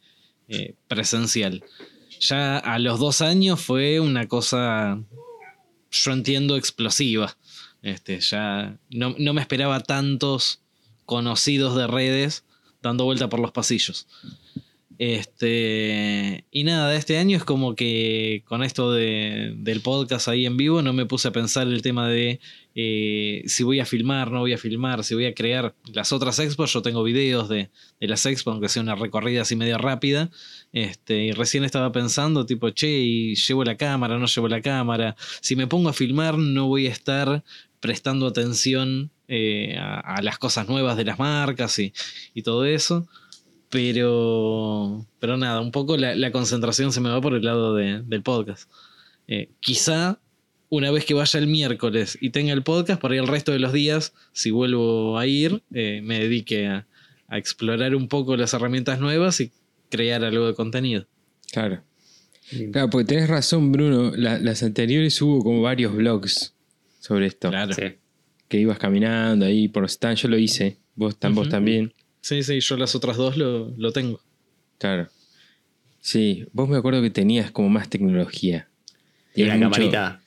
[0.48, 1.64] eh, presencial.
[2.20, 5.02] Ya a los dos años fue una cosa,
[5.92, 7.38] yo entiendo, explosiva.
[7.82, 10.60] Este, ya no, no me esperaba tantos
[11.06, 12.44] conocidos de redes
[12.82, 14.08] dando vuelta por los pasillos.
[15.00, 20.58] Este, y nada, este año es como que con esto de- del podcast ahí en
[20.58, 22.40] vivo no me puse a pensar el tema de
[22.76, 26.38] eh, si voy a filmar, no voy a filmar, si voy a crear las otras
[26.40, 26.72] expos.
[26.74, 30.30] Yo tengo videos de, de las expos, aunque sea una recorrida así media rápida.
[30.74, 35.16] Este, y recién estaba pensando, tipo, che, y llevo la cámara, no llevo la cámara.
[35.42, 37.44] Si me pongo a filmar, no voy a estar
[37.80, 41.94] prestando atención eh, a, a las cosas nuevas de las marcas y,
[42.34, 43.08] y todo eso.
[43.70, 48.02] Pero, pero nada, un poco la, la concentración se me va por el lado de-
[48.04, 48.70] del podcast.
[49.28, 50.20] Eh, quizá
[50.70, 53.60] una vez que vaya el miércoles y tenga el podcast, por ahí el resto de
[53.60, 56.88] los días, si vuelvo a ir, eh, me dedique a,
[57.28, 59.52] a explorar un poco las herramientas nuevas y
[59.90, 61.06] crear algo de contenido.
[61.52, 61.82] Claro.
[62.72, 64.12] Claro, porque tenés razón, Bruno.
[64.16, 66.56] La- las anteriores hubo como varios vlogs
[67.00, 67.50] sobre esto.
[67.50, 67.74] Claro.
[67.74, 67.84] Sí.
[68.48, 70.18] Que ibas caminando ahí por stand.
[70.18, 70.78] Yo lo hice.
[70.96, 71.94] Vos, tam- vos también.
[72.30, 74.22] Sí, sí, yo las otras dos lo, lo tengo.
[74.78, 75.10] Claro.
[76.00, 78.70] Sí, vos me acuerdo que tenías como más tecnología.
[79.36, 80.22] Y la mucho- camarita.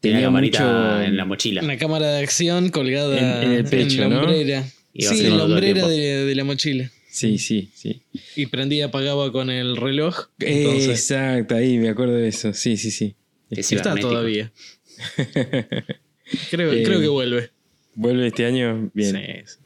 [0.00, 1.62] tenía la camarita mucho- en la mochila.
[1.62, 4.20] Una cámara de acción colgada En- en el pecho, la ¿no?
[4.20, 4.64] hombrera.
[4.94, 6.90] Sí, haciendo la hombrera de, de la mochila.
[7.10, 8.02] Sí, sí, sí.
[8.36, 10.26] Y prendía, apagaba con el reloj.
[10.38, 12.52] Entonces, Exacto, ahí me acuerdo de eso.
[12.52, 13.14] Sí, sí, sí.
[13.50, 14.08] Que está cibernético.
[14.10, 14.52] todavía.
[16.50, 17.50] creo, Eh, creo que vuelve.
[17.94, 18.90] ¿Vuelve este año?
[18.92, 19.16] Bien,
[19.46, 19.56] Sí.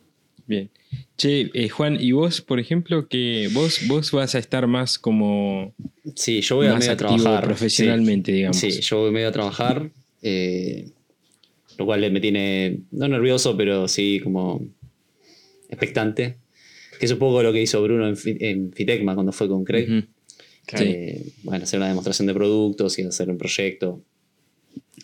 [0.50, 0.70] Bien.
[1.16, 5.72] Che, eh, Juan, ¿y vos, por ejemplo, que vos, vos vas a estar más como
[6.16, 7.44] Sí, yo voy a medio a trabajar.
[7.44, 8.56] profesionalmente, digamos?
[8.58, 9.90] Sí, sí, yo voy medio a trabajar.
[10.22, 10.90] eh,
[11.78, 14.60] lo cual me tiene, no nervioso, pero sí como
[15.70, 16.36] expectante.
[16.98, 19.86] Que es un poco lo que hizo Bruno en, en Fitecma cuando fue con Craig.
[20.76, 20.84] Sí.
[20.84, 24.02] Eh, bueno, hacer una demostración de productos y hacer un proyecto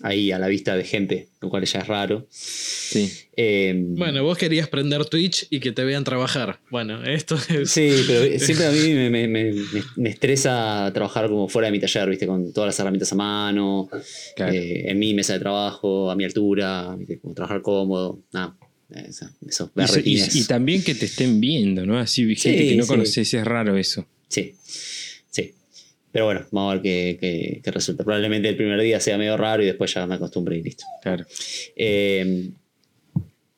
[0.02, 2.26] ahí a la vista de gente, lo cual ya es raro.
[2.30, 3.10] Sí.
[3.36, 6.60] Eh, Bueno, vos querías prender Twitch y que te vean trabajar.
[6.70, 7.70] Bueno, esto es.
[7.70, 9.54] Sí, pero siempre a mí me, me-
[9.96, 12.26] me- estresa trabajar como fuera de mi taller, ¿viste?
[12.26, 13.88] Con todas las herramientas a mano,
[14.36, 14.52] Claro.
[14.52, 17.18] eh, en mi mesa de trabajo, a mi altura, ¿viste?
[17.18, 18.20] Como trabajar cómodo.
[18.32, 18.56] Nada,
[19.08, 19.70] eso, esos
[20.04, 21.98] Y, so- y- y también que te estén viendo, ¿no?
[21.98, 22.88] Así, gente Sí, que no sí.
[22.88, 24.06] conoces, es raro eso.
[24.28, 24.54] Sí,
[25.30, 25.52] sí.
[26.16, 28.02] Pero bueno, vamos a ver qué, qué- qué resulta.
[28.02, 30.84] Probablemente el primer día sea medio raro y después ya me acostumbre y listo.
[31.02, 31.26] Claro.
[31.76, 32.48] Eh,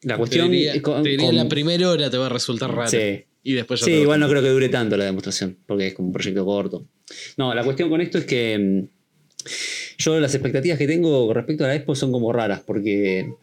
[0.03, 0.51] la Te cuestión.
[0.51, 2.91] diría, con- te diría con- la primera hora te va a resultar raro.
[2.91, 3.23] Sí.
[3.45, 5.95] Y después ya Sí, te igual no creo que dure tanto la demostración, porque es
[5.95, 6.89] como un proyecto corto.
[7.37, 8.89] No, la cuestión con esto es que mm,
[9.99, 13.35] yo las expectativas que tengo con respecto a la expo son como raras, porque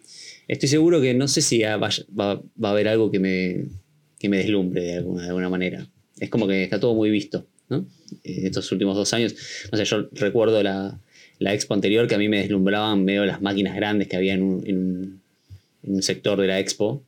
[0.49, 3.63] estoy seguro que no sé si va, va- va a haber algo que me,
[4.19, 5.87] que me deslumbre de alguna, de alguna manera.
[6.19, 7.85] Es como que está todo muy visto, ¿no?
[8.23, 9.35] Eh, estos últimos dos años,
[9.71, 10.99] no sé, yo recuerdo la,
[11.39, 14.41] la expo anterior que a mí me deslumbraban medio las máquinas grandes que había en
[14.43, 15.21] un, en un-
[15.83, 17.03] en un sector de la expo.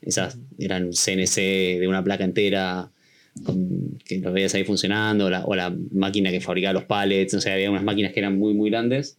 [0.00, 2.90] Esas eran CNC de una placa entera
[3.44, 7.40] con- que lo veías ahí funcionando, la, o la máquina que fabricaba los pallets, o
[7.40, 9.18] sea, había unas máquinas que eran muy, muy grandes,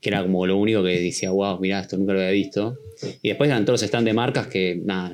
[0.00, 2.78] que era como lo único que decía, wow, mirá, esto nunca lo había visto.
[3.22, 5.12] Y después eran todos los stands de marcas que, nada,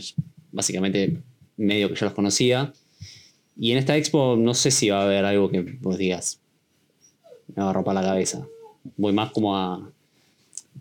[0.53, 1.17] básicamente
[1.57, 2.73] medio que yo los conocía.
[3.59, 6.41] Y en esta expo no sé si va a haber algo que vos digas,
[7.55, 8.47] me va a romper la cabeza.
[8.97, 9.91] Voy más como a,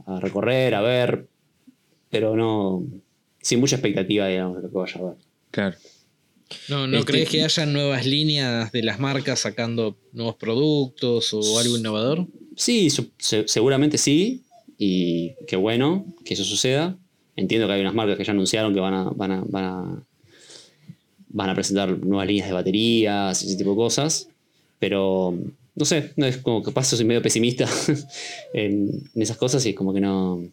[0.05, 1.27] a recorrer, a ver,
[2.09, 2.83] pero no,
[3.41, 5.13] sin mucha expectativa, digamos, de lo que vaya a ver.
[5.51, 5.77] Claro.
[6.69, 11.59] No, ¿no Este- crees que haya nuevas líneas de las marcas sacando nuevos productos o
[11.59, 12.25] algo innovador?
[12.55, 14.43] Sí, su- se- seguramente sí,
[14.77, 16.95] y qué bueno que eso suceda.
[17.35, 20.03] Entiendo que hay unas marcas que ya anunciaron que van a, van a, van a,
[21.29, 24.27] van a presentar nuevas líneas de baterías, ese tipo de cosas,
[24.79, 25.37] pero
[25.75, 27.67] no sé, no es como que paso, soy medio pesimista
[28.53, 30.43] en, en esas cosas y es como que no,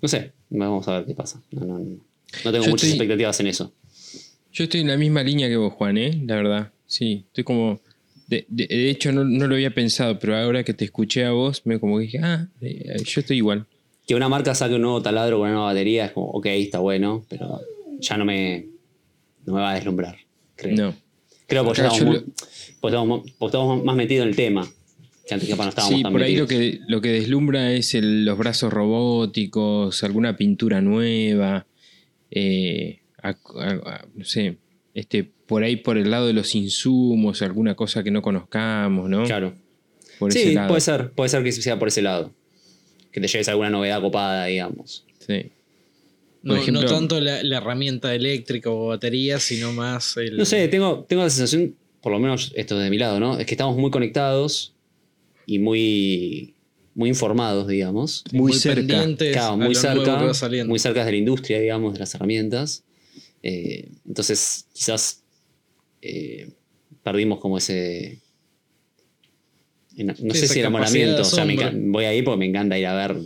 [0.00, 1.40] no sé, vamos a ver qué pasa.
[1.50, 1.96] No, no, no.
[2.44, 3.72] No tengo Yo muchas estoy- expectativas en eso.
[4.52, 6.22] Yo estoy en la misma línea que vos, Juan, ¿eh?
[6.26, 6.72] La verdad.
[6.86, 7.80] Sí, estoy como...
[8.26, 11.30] De, de- de hecho, no, no lo había pensado, pero ahora que te escuché a
[11.32, 13.66] vos, me como que dije, ah, eh, yo estoy igual.
[14.06, 16.78] Que una marca saque un nuevo taladro con una nueva batería es como, ok, está
[16.78, 17.60] bueno, pero
[18.00, 18.66] ya no me,
[19.46, 20.16] no me va a deslumbrar,
[20.56, 20.76] creo.
[20.76, 20.94] No.
[21.46, 24.66] Creo porque ya estamos más metidos en el tema.
[25.26, 27.94] Que antes capaz no estábamos Sí, tan por ahí lo que, lo que deslumbra es
[27.94, 31.66] el- los brazos robóticos, alguna pintura nueva,
[32.30, 33.32] eh, a- a-
[33.70, 34.58] a- no sé,
[34.92, 39.24] este, por ahí por el lado de los insumos, alguna cosa que no conozcamos, ¿no?
[39.24, 39.54] Claro.
[40.18, 40.68] Por ese Sí, lado.
[40.68, 42.34] puede ser, puede ser que sea por ese lado.
[43.10, 45.06] Que te lleves alguna novedad copada, digamos.
[45.20, 45.52] Sí.
[46.44, 50.36] No, ejemplo- no tanto la, la herramienta eléctrica o batería, sino más el.
[50.36, 53.38] No sé, tengo, tengo la sensación, por lo menos esto de mi lado, ¿no?
[53.38, 54.74] Es que estamos muy conectados
[55.46, 56.54] y muy,
[56.94, 58.24] muy informados, digamos.
[58.32, 58.78] Muy cerca.
[58.80, 60.32] pendientes Claro, muy cerca,
[60.66, 62.84] muy cerca de la industria, digamos, de las herramientas.
[63.42, 65.22] Eh, entonces, quizás
[66.02, 66.50] eh,
[67.02, 68.20] perdimos como ese.
[69.96, 72.76] No Sí, sé si capacidad enamoramiento, de o sea, me voy ahí porque me encanta
[72.78, 73.16] ir a ver,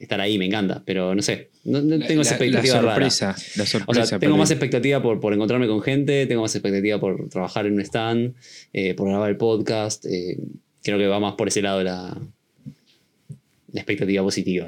[0.00, 2.90] estar ahí, me encanta, pero no sé, no, no tengo esa La- la, expectativa rara.
[3.10, 4.06] sorpresa, la O sorpresa.
[4.06, 7.74] sea, tengo más expectativa por, por encontrarme con gente, tengo más expectativa por trabajar en
[7.74, 8.34] un stand,
[8.72, 10.04] eh, por grabar el podcast.
[10.06, 10.38] eh,
[10.82, 12.18] creo que va más por ese lado la,
[13.72, 14.66] la expectativa positiva.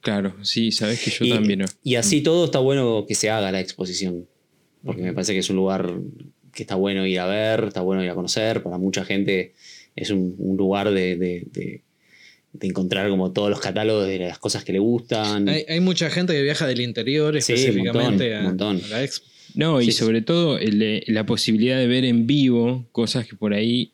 [0.00, 1.60] Claro, sí, sabes que yo y, también.
[1.60, 1.64] ¿no?
[1.82, 4.26] y así todo está bueno que se haga la exposición,
[4.84, 5.94] porque me parece que es un lugar
[6.52, 9.54] que está bueno ir a ver, está bueno ir a conocer, para mucha gente
[9.96, 11.83] es un, un lugar de, de- de-
[12.54, 15.48] de encontrar como todos los catálogos de las cosas que le gustan.
[15.48, 18.80] Hay, hay mucha gente que viaja del interior Sí, un específicamente montón, a, un montón.
[18.84, 19.26] a la expo.
[19.54, 23.54] No, y Sí, sobre todo el la posibilidad de ver en vivo cosas que por
[23.54, 23.90] ahí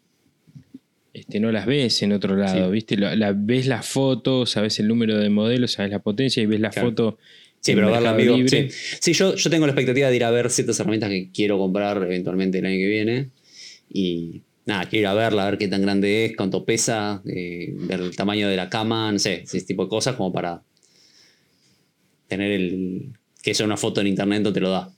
[1.13, 2.73] este, no las ves en otro lado, Sí.
[2.73, 2.97] ¿viste?
[2.97, 6.61] La, la- ves las fotos, sabes el número de modelos, sabes la potencia y ves
[6.61, 6.89] la Claro.
[6.91, 7.19] foto.
[7.61, 8.37] Sí, pero verla vivo.
[8.37, 8.71] Libre.
[8.71, 11.59] Sí, Sí, yo, yo tengo la expectativa de ir a ver ciertas herramientas que quiero
[11.59, 13.29] comprar eventualmente el año que viene.
[13.93, 17.73] Y nada, quiero ir a verla, a ver qué tan grande es, cuánto pesa, eh,
[17.75, 20.63] ver el tamaño de la cama, no sé, ese tipo de cosas como para
[22.29, 23.13] tener el.
[23.43, 24.91] que eso una foto en internet no te lo da.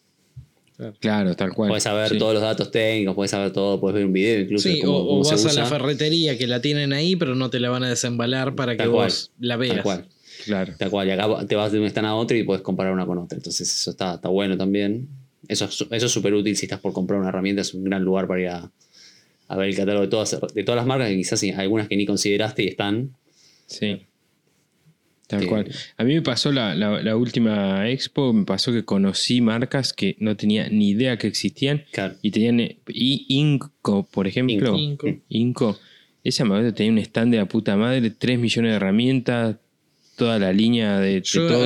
[0.99, 1.69] Claro, tal cual.
[1.69, 2.19] Puedes saber Sí.
[2.19, 4.69] todos los datos técnicos, puedes saber todo, puedes ver un video incluso.
[4.69, 7.37] Sí, cómo, o, cómo o se vas a la ferretería que la tienen ahí, pero
[7.37, 9.07] no te la van a desembalar para Tal que cual.
[9.07, 9.75] vos la veas.
[9.75, 10.09] Tal cual.
[10.45, 10.75] Claro.
[10.77, 11.07] Tal cual.
[11.07, 13.37] Y acá te vas de un stand a otro y puedes comparar una con otra.
[13.39, 15.09] Entonces eso está, está bueno también.
[15.47, 17.63] Eso, eso es súper útil si estás por comprar una herramienta.
[17.63, 18.71] Es un gran lugar para ir a,
[19.53, 21.97] a ver el catálogo de todas, de todas las marcas que quizás hay algunas que
[21.97, 23.11] ni consideraste y están.
[23.67, 24.03] Sí.
[25.27, 25.71] Tal Que- cual.
[25.97, 30.17] A mí me pasó la, la- la última expo, me pasó que conocí marcas que
[30.19, 32.15] no tenía ni idea que existían Claro.
[32.21, 34.77] y tenían eh, y Inco, por ejemplo.
[34.77, 35.07] Inco.
[35.29, 35.79] Inco.
[36.25, 39.57] Esa madre tenía un stand de la puta madre, 3 millones de herramientas,
[40.17, 41.65] toda la línea de, de Yo, todo.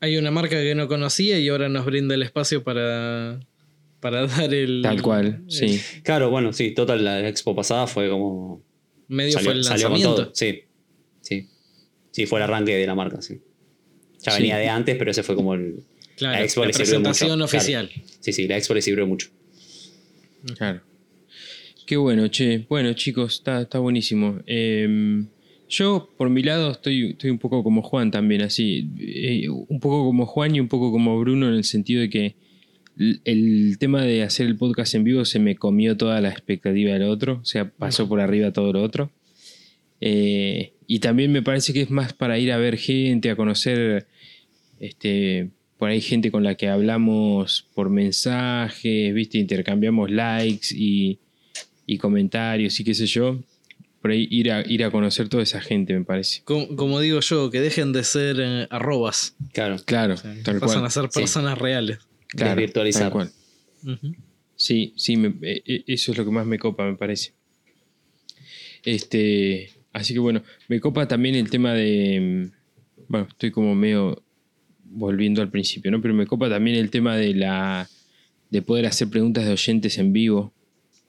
[0.00, 3.40] hay, hay una marca que no conocía y ahora nos brinda el espacio para,
[4.00, 4.80] para dar el.
[4.82, 5.80] Tal cual, el- sí.
[6.02, 8.62] Claro, bueno, sí, total, la expo pasada fue como.
[9.08, 10.24] Medio Salió, fue el salió con lanzamiento.
[10.24, 10.34] todo.
[10.34, 10.60] Sí.
[11.22, 11.48] Sí.
[12.10, 13.40] Sí, fue el arranque de la marca, sí.
[14.22, 14.42] Ya Sí.
[14.42, 15.84] venía de antes, pero ese fue como el.
[16.16, 17.90] Claro, La la, expo sirvió presentación mucho, oficial.
[18.20, 19.28] Sí, sí, la expo le sirvió mucho.
[20.56, 20.80] Claro.
[21.86, 22.66] Qué bueno, che.
[22.68, 24.40] Bueno, chicos, está, está buenísimo.
[24.46, 25.24] Eh,
[25.68, 28.88] yo, por mi lado, estoy, estoy un poco como Juan también, así.
[28.98, 32.36] Eh, un poco como Juan y un poco como Bruno en el sentido de que
[33.24, 37.04] el tema de hacer el podcast en vivo se me comió toda la expectativa del
[37.04, 37.38] otro.
[37.42, 39.10] O sea, pasó por arriba todo lo otro.
[40.00, 44.06] Eh, y también me parece que es más para ir a ver gente, a conocer
[44.80, 49.38] este, por ahí gente con la que hablamos por mensajes, ¿viste?
[49.38, 51.18] Intercambiamos likes y,
[51.86, 53.38] y comentarios y qué sé yo.
[54.00, 56.42] Por ahí ir a, ir a conocer toda esa gente, me parece.
[56.44, 59.34] Como, como digo yo, que dejen de ser eh, arrobas.
[59.52, 59.76] Claro.
[59.84, 60.84] Claro, tal Pasan cual.
[60.86, 61.18] a ser Sí.
[61.18, 61.98] personas reales.
[62.28, 63.02] Claro, desvirtualizar.
[63.02, 63.32] tal cual.
[64.56, 67.32] Sí, sí, me- eh, eh, eso es lo que más me copa, me parece.
[68.84, 74.22] Este, así que bueno, me copa también el tema de, mm, bueno, estoy como medio
[74.84, 76.00] volviendo al principio, ¿no?
[76.00, 77.88] Pero me copa también el tema de la,
[78.50, 80.52] de poder hacer preguntas de oyentes en vivo.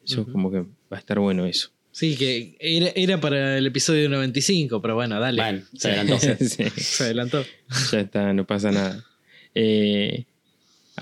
[0.05, 0.31] Eso Ujú.
[0.31, 1.69] como que va a estar bueno eso.
[1.91, 5.41] Sí, que era, era para el episodio 95, pero bueno, dale.
[5.41, 6.19] Bueno, se adelantó.
[6.19, 6.69] Sí.
[6.77, 7.45] Se adelantó.
[7.91, 9.03] ya está, no pasa nada.
[9.55, 10.25] Eh,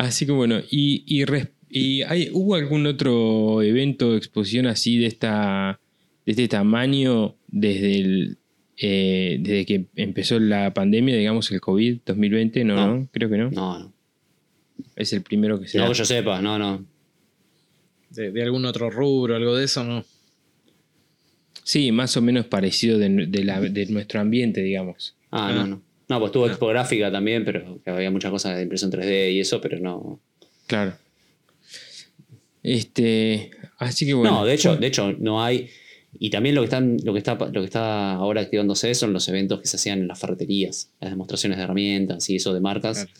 [0.05, 4.97] así que bueno, y, y, res- y hay, ¿hubo algún otro evento o exposición así
[4.97, 5.79] de esta
[6.25, 8.37] de este tamaño desde el
[8.77, 12.63] eh, desde que empezó la pandemia, digamos el COVID 2020?
[12.63, 12.95] No, No.
[12.97, 13.49] no, creo que no.
[13.51, 13.93] No, no.
[14.95, 15.91] Es el primero que se No da.
[15.91, 16.85] que yo sepa, no, no.
[18.11, 20.05] De, de algún otro rubro, algo de eso, ¿no?
[21.63, 25.15] Sí, más o menos parecido de, de la- de nuestro ambiente, digamos.
[25.31, 25.53] Ah, Ah.
[25.55, 25.81] no, no.
[26.09, 29.59] No, pues tuvo expográfica también, pero que había muchas cosas de impresión 3D y eso,
[29.59, 30.19] pero no.
[30.65, 30.93] Claro.
[32.63, 34.31] Este, así que bueno.
[34.31, 35.69] no, de hecho, de hecho, no hay.
[36.19, 39.27] Y también lo que, están, lo, que está, lo que está ahora activándose son los
[39.27, 43.05] eventos que se hacían en las ferreterías, las demostraciones de herramientas y eso de marcas.
[43.05, 43.19] Claro.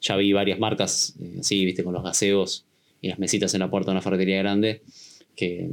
[0.00, 2.64] Ya vi varias marcas eh, así, viste, con los gaseos
[3.02, 4.82] y las mesitas en la puerta de una ferretería grande,
[5.36, 5.68] que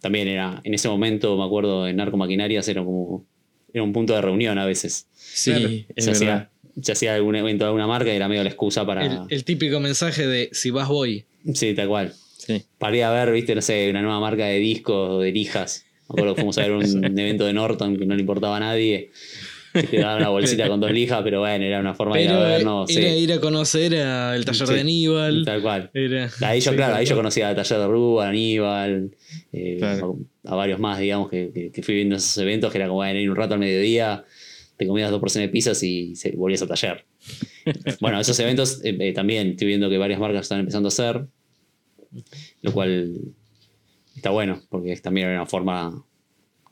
[0.00, 3.26] también era, en ese momento, me acuerdo, en Narco Maquinarias era como,
[3.72, 5.06] era un punto de reunión a veces.
[5.14, 6.36] sí, es se, verdad.
[6.36, 6.50] hacía,
[6.82, 9.04] se hacía algún evento de alguna marca y era medio la excusa para...
[9.06, 11.24] El, el típico mensaje de si vas, voy.
[11.54, 12.12] Sí, tal cual.
[12.38, 12.62] Sí.
[12.78, 15.84] Para ir a ver, viste, no sé, una nueva marca de discos o de lijas.
[16.08, 18.60] Me acuerdo que fuimos a ver un evento de Norton que no le importaba a
[18.60, 19.10] nadie.
[19.72, 22.30] que Te daban una bolsita con dos lijas, pero bueno, era una forma de ir
[22.30, 22.90] a Pero vernos.
[22.90, 24.74] era sí, ir a conocer al taller Sí.
[24.74, 25.44] de Aníbal.
[25.44, 25.90] tal cual.
[25.94, 29.10] Era, Ahí yo, Sí, claro, ahí yo conocía a Taller de Rúa, a Aníbal,
[29.52, 30.18] eh, Claro.
[30.44, 33.18] A, varios más, digamos, que, que- que fui viendo esos eventos, que era como, bueno,
[33.18, 34.24] ir un rato al mediodía,
[34.76, 37.04] te comías dos porciones de pizzas y se, volvías al taller.
[38.00, 41.26] bueno, esos eventos eh, eh, también estoy viendo que varias marcas están empezando a hacer,
[42.62, 43.14] lo cual
[44.16, 46.04] está bueno, porque es también una forma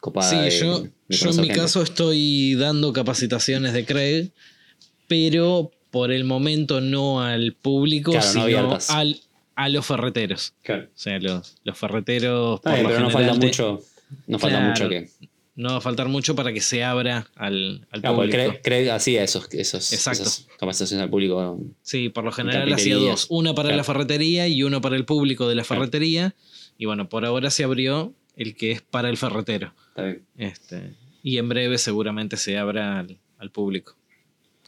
[0.00, 1.54] copada Sí, de- yo, de yo en mi gente.
[1.60, 4.32] caso estoy dando capacitaciones de Craig,
[5.06, 8.90] pero por el momento no al público, Claro, no sino abiertas.
[8.90, 9.20] al,
[9.58, 10.54] a los ferreteros.
[10.62, 10.84] Claro.
[10.84, 12.60] O sea, los, los ferreteros.
[12.60, 13.80] Por lo pero no falta mucho,
[14.26, 14.70] no falta Claro.
[14.70, 15.08] mucho que...
[15.56, 18.60] No va a faltar mucho para que se abra al, al Claro, porque público.
[18.62, 20.22] Craig, Craig hacía esos, esos, Exacto.
[20.22, 21.58] esas capacitaciones al público.
[21.82, 23.26] Sí, por lo general hacía dos.
[23.28, 26.36] Una para la ferretería y uno para el público de la ferretería.
[26.78, 29.74] Y bueno, por ahora se abrió el que es para el ferretero.
[29.88, 30.24] Está bien.
[30.36, 30.94] Este,
[31.24, 33.96] y en breve seguramente se abra al, al público.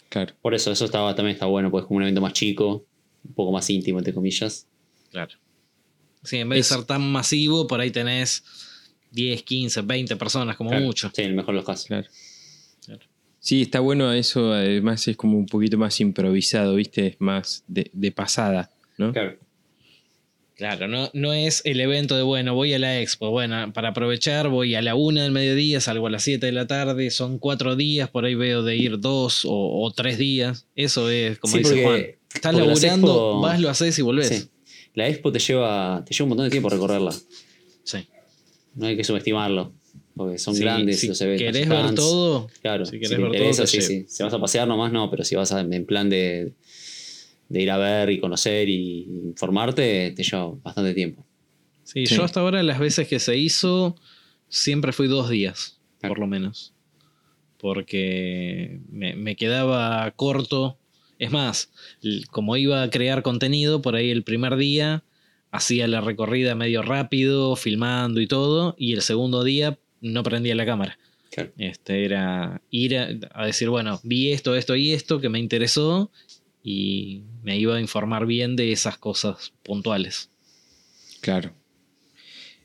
[0.08, 0.34] Claro.
[0.42, 2.84] Por eso, eso estaba, también está bueno, pues como un evento más chico,
[3.22, 4.66] un poco más íntimo, entre comillas.
[5.10, 5.32] Claro.
[6.22, 8.44] Sí, en vez Es- de ser tan masivo, por ahí tenés
[9.10, 10.84] 10, 15, 20 personas como Claro.
[10.84, 11.10] mucho.
[11.14, 11.86] Sí, en el mejor los casos.
[11.86, 12.06] Claro.
[12.84, 13.00] Claro.
[13.38, 17.06] Sí, está bueno eso, además es como un poquito más improvisado, ¿viste?
[17.08, 19.12] Es más de, de pasada, ¿no?
[19.12, 19.38] Claro.
[20.56, 23.30] Claro, no, no es el evento de, bueno, voy a la expo.
[23.30, 26.66] Bueno, para aprovechar, voy a la una del mediodía, salgo a las 7 de la
[26.66, 29.52] tarde, son cuatro días, por ahí veo de ir dos o,
[29.82, 30.66] o tres días.
[30.76, 32.04] Eso es, como Sí, dice porque- Juan.
[32.34, 33.08] Estás laburando,
[33.38, 34.28] expo- vas, lo haces y volvés.
[34.28, 34.48] Sí.
[34.94, 37.12] La expo te lleva, te lleva un montón de tiempo recorrerla.
[37.84, 37.98] Sí.
[38.74, 39.72] No hay que subestimarlo.
[40.14, 41.46] Porque son Sí, grandes si los eventos.
[41.46, 41.94] querés ver stands.
[42.00, 44.04] todo, Claro, si si, querés te ver todo, interesa, te sí, sí.
[44.08, 46.52] Si vas a pasear nomás, no, pero si vas a- en plan de,
[47.48, 51.24] de ir a ver y conocer y informarte, te lleva bastante tiempo.
[51.84, 52.14] Sí, Sí.
[52.16, 53.96] yo hasta ahora las veces que se hizo
[54.48, 56.14] siempre fui dos días, Claro.
[56.14, 56.74] por lo menos.
[57.58, 60.78] Porque me, me quedaba corto.
[61.20, 61.70] Es más,
[62.30, 65.04] como iba a crear contenido, por ahí el primer día
[65.50, 70.64] hacía la recorrida medio rápido, filmando y todo, y el segundo día no prendía la
[70.64, 70.98] cámara.
[71.30, 71.52] Claro.
[71.58, 76.10] Este era ir a, a decir, bueno, vi esto, esto y esto que me interesó
[76.62, 80.30] y me iba a informar bien de esas cosas puntuales.
[81.20, 81.52] Claro.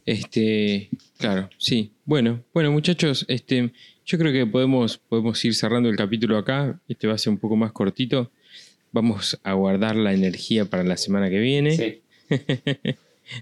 [0.05, 1.91] Este, claro, sí.
[2.05, 3.73] Bueno, bueno, muchachos, este,
[4.05, 6.79] yo creo que podemos, podemos ir cerrando el capítulo acá.
[6.87, 8.31] Este va a ser un poco más cortito.
[8.95, 11.71] Vamos a guardar la energía para la semana que viene.
[11.75, 12.01] Sí,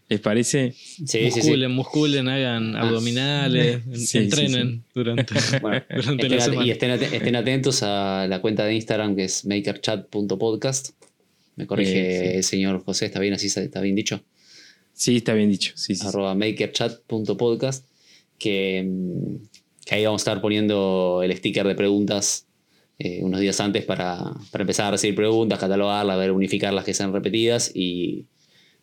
[0.09, 0.71] ¿Les parece?
[0.71, 1.29] sí, sí.
[1.31, 1.37] sí.
[1.41, 2.81] musculen, musculen, hagan Ah.
[2.81, 6.65] abdominales, en- Sí, sí, entrenen durante, Bueno, durante estén la semana.
[6.65, 10.89] y estén, at- estén atentos a la cuenta de Instagram que es makerchat.podcast.
[11.57, 12.37] Me corrige Eh, sí.
[12.37, 13.47] el señor José, ¿está bien así?
[13.47, 14.23] ¿Está bien dicho?
[14.93, 15.73] Sí, está bien dicho.
[15.75, 16.07] Sí, sí, sí.
[16.07, 17.85] arroba makerchat.podcast,
[18.39, 19.35] que, mm,
[19.85, 22.47] que ahí vamos a estar poniendo el sticker de preguntas
[22.99, 24.19] eh, unos días antes para,
[24.51, 28.25] para empezar a recibir preguntas, catalogarlas, ver, unificar las que sean repetidas y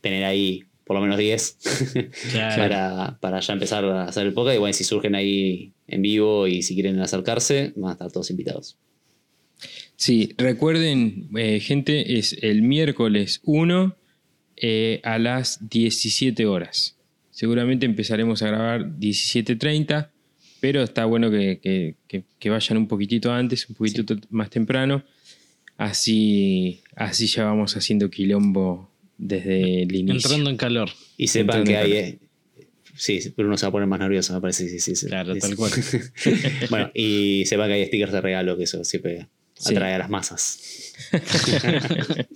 [0.01, 1.59] tener ahí por lo menos 10
[2.33, 2.63] Claro.
[2.63, 4.57] para, para ya empezar a hacer el podcast.
[4.57, 8.31] Y bueno, si surgen ahí en vivo y si quieren acercarse, van a estar todos
[8.31, 8.77] invitados.
[9.97, 13.95] Sí, recuerden, eh, gente, es el miércoles 1
[14.57, 16.97] eh, a las 17 horas.
[17.31, 20.09] Seguramente empezaremos a grabar 17.30,
[20.61, 25.03] pero está bueno que, que- que- que vayan un poquitito antes, un poquitito más temprano.
[25.77, 30.17] Así, así ya vamos haciendo quilombo desde el inicio.
[30.31, 30.91] Entrando en calor.
[31.17, 31.93] Y sepan Entrando que hay...
[32.05, 32.19] eh,
[32.95, 34.69] sí, Bruno se va a poner más nervioso, me parece.
[34.69, 35.07] Sí, sí, sí.
[35.07, 35.73] Claro, Es- tal cual.
[36.71, 39.73] bueno, y sepan que hay stickers de regalo, que eso siempre Sí.
[39.75, 40.95] atrae a las masas.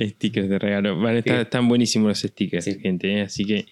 [0.00, 0.98] Stickers de regalo.
[1.22, 1.30] Sí.
[1.30, 2.78] Están buenísimos los stickers, Sí.
[2.80, 3.12] gente.
[3.18, 3.66] eh, Así que.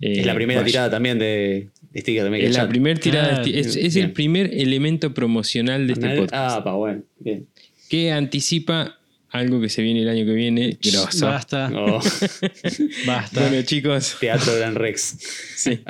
[0.00, 0.70] Eh, es la primera vayan.
[0.72, 2.68] tirada también de, stickers de Make Es la Chat.
[2.68, 3.36] primera tirada.
[3.40, 6.64] Ah, es el primer elemento promocional de este Ah, podcast.
[6.64, 7.46] pa, bueno, bien.
[7.88, 8.98] que anticipa
[9.30, 10.78] algo que se viene el año que viene.
[10.82, 11.26] Grosso.
[11.26, 12.00] Basta, Oh,
[13.06, 13.40] basta.
[13.48, 15.00] Bueno, chicos, teatro Gran Rex.
[15.56, 15.80] sí,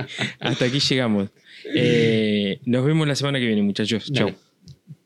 [0.41, 1.29] hasta aquí llegamos.
[1.75, 4.11] Eh, nos vemos la semana que viene, muchachos.
[4.13, 4.27] Chau.
[4.27, 4.39] Dale.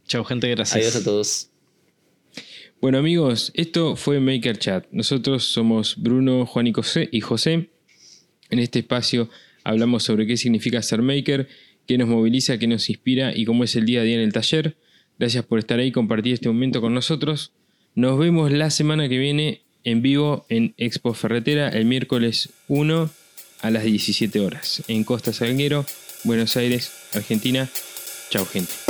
[0.06, 0.76] Chau, gente, gracias.
[0.76, 1.50] Adiós a todos.
[2.80, 4.86] Bueno, amigos, esto fue Maker Chat.
[4.92, 7.70] Nosotros somos Bruno, Juan y José, y José.
[8.50, 9.28] En este espacio
[9.64, 11.48] hablamos sobre qué significa ser maker,
[11.86, 14.32] qué nos moviliza, qué nos inspira y cómo es el día a día en el
[14.32, 14.76] taller.
[15.18, 17.52] Gracias por estar ahí y compartir este momento con nosotros.
[17.94, 23.10] Nos vemos la semana que viene en vivo en Expo Ferretera el miércoles 1
[23.62, 25.84] a las 17 horas en Costa Salguero,
[26.24, 27.68] Buenos Aires, Argentina.
[28.30, 28.87] Chau, gente.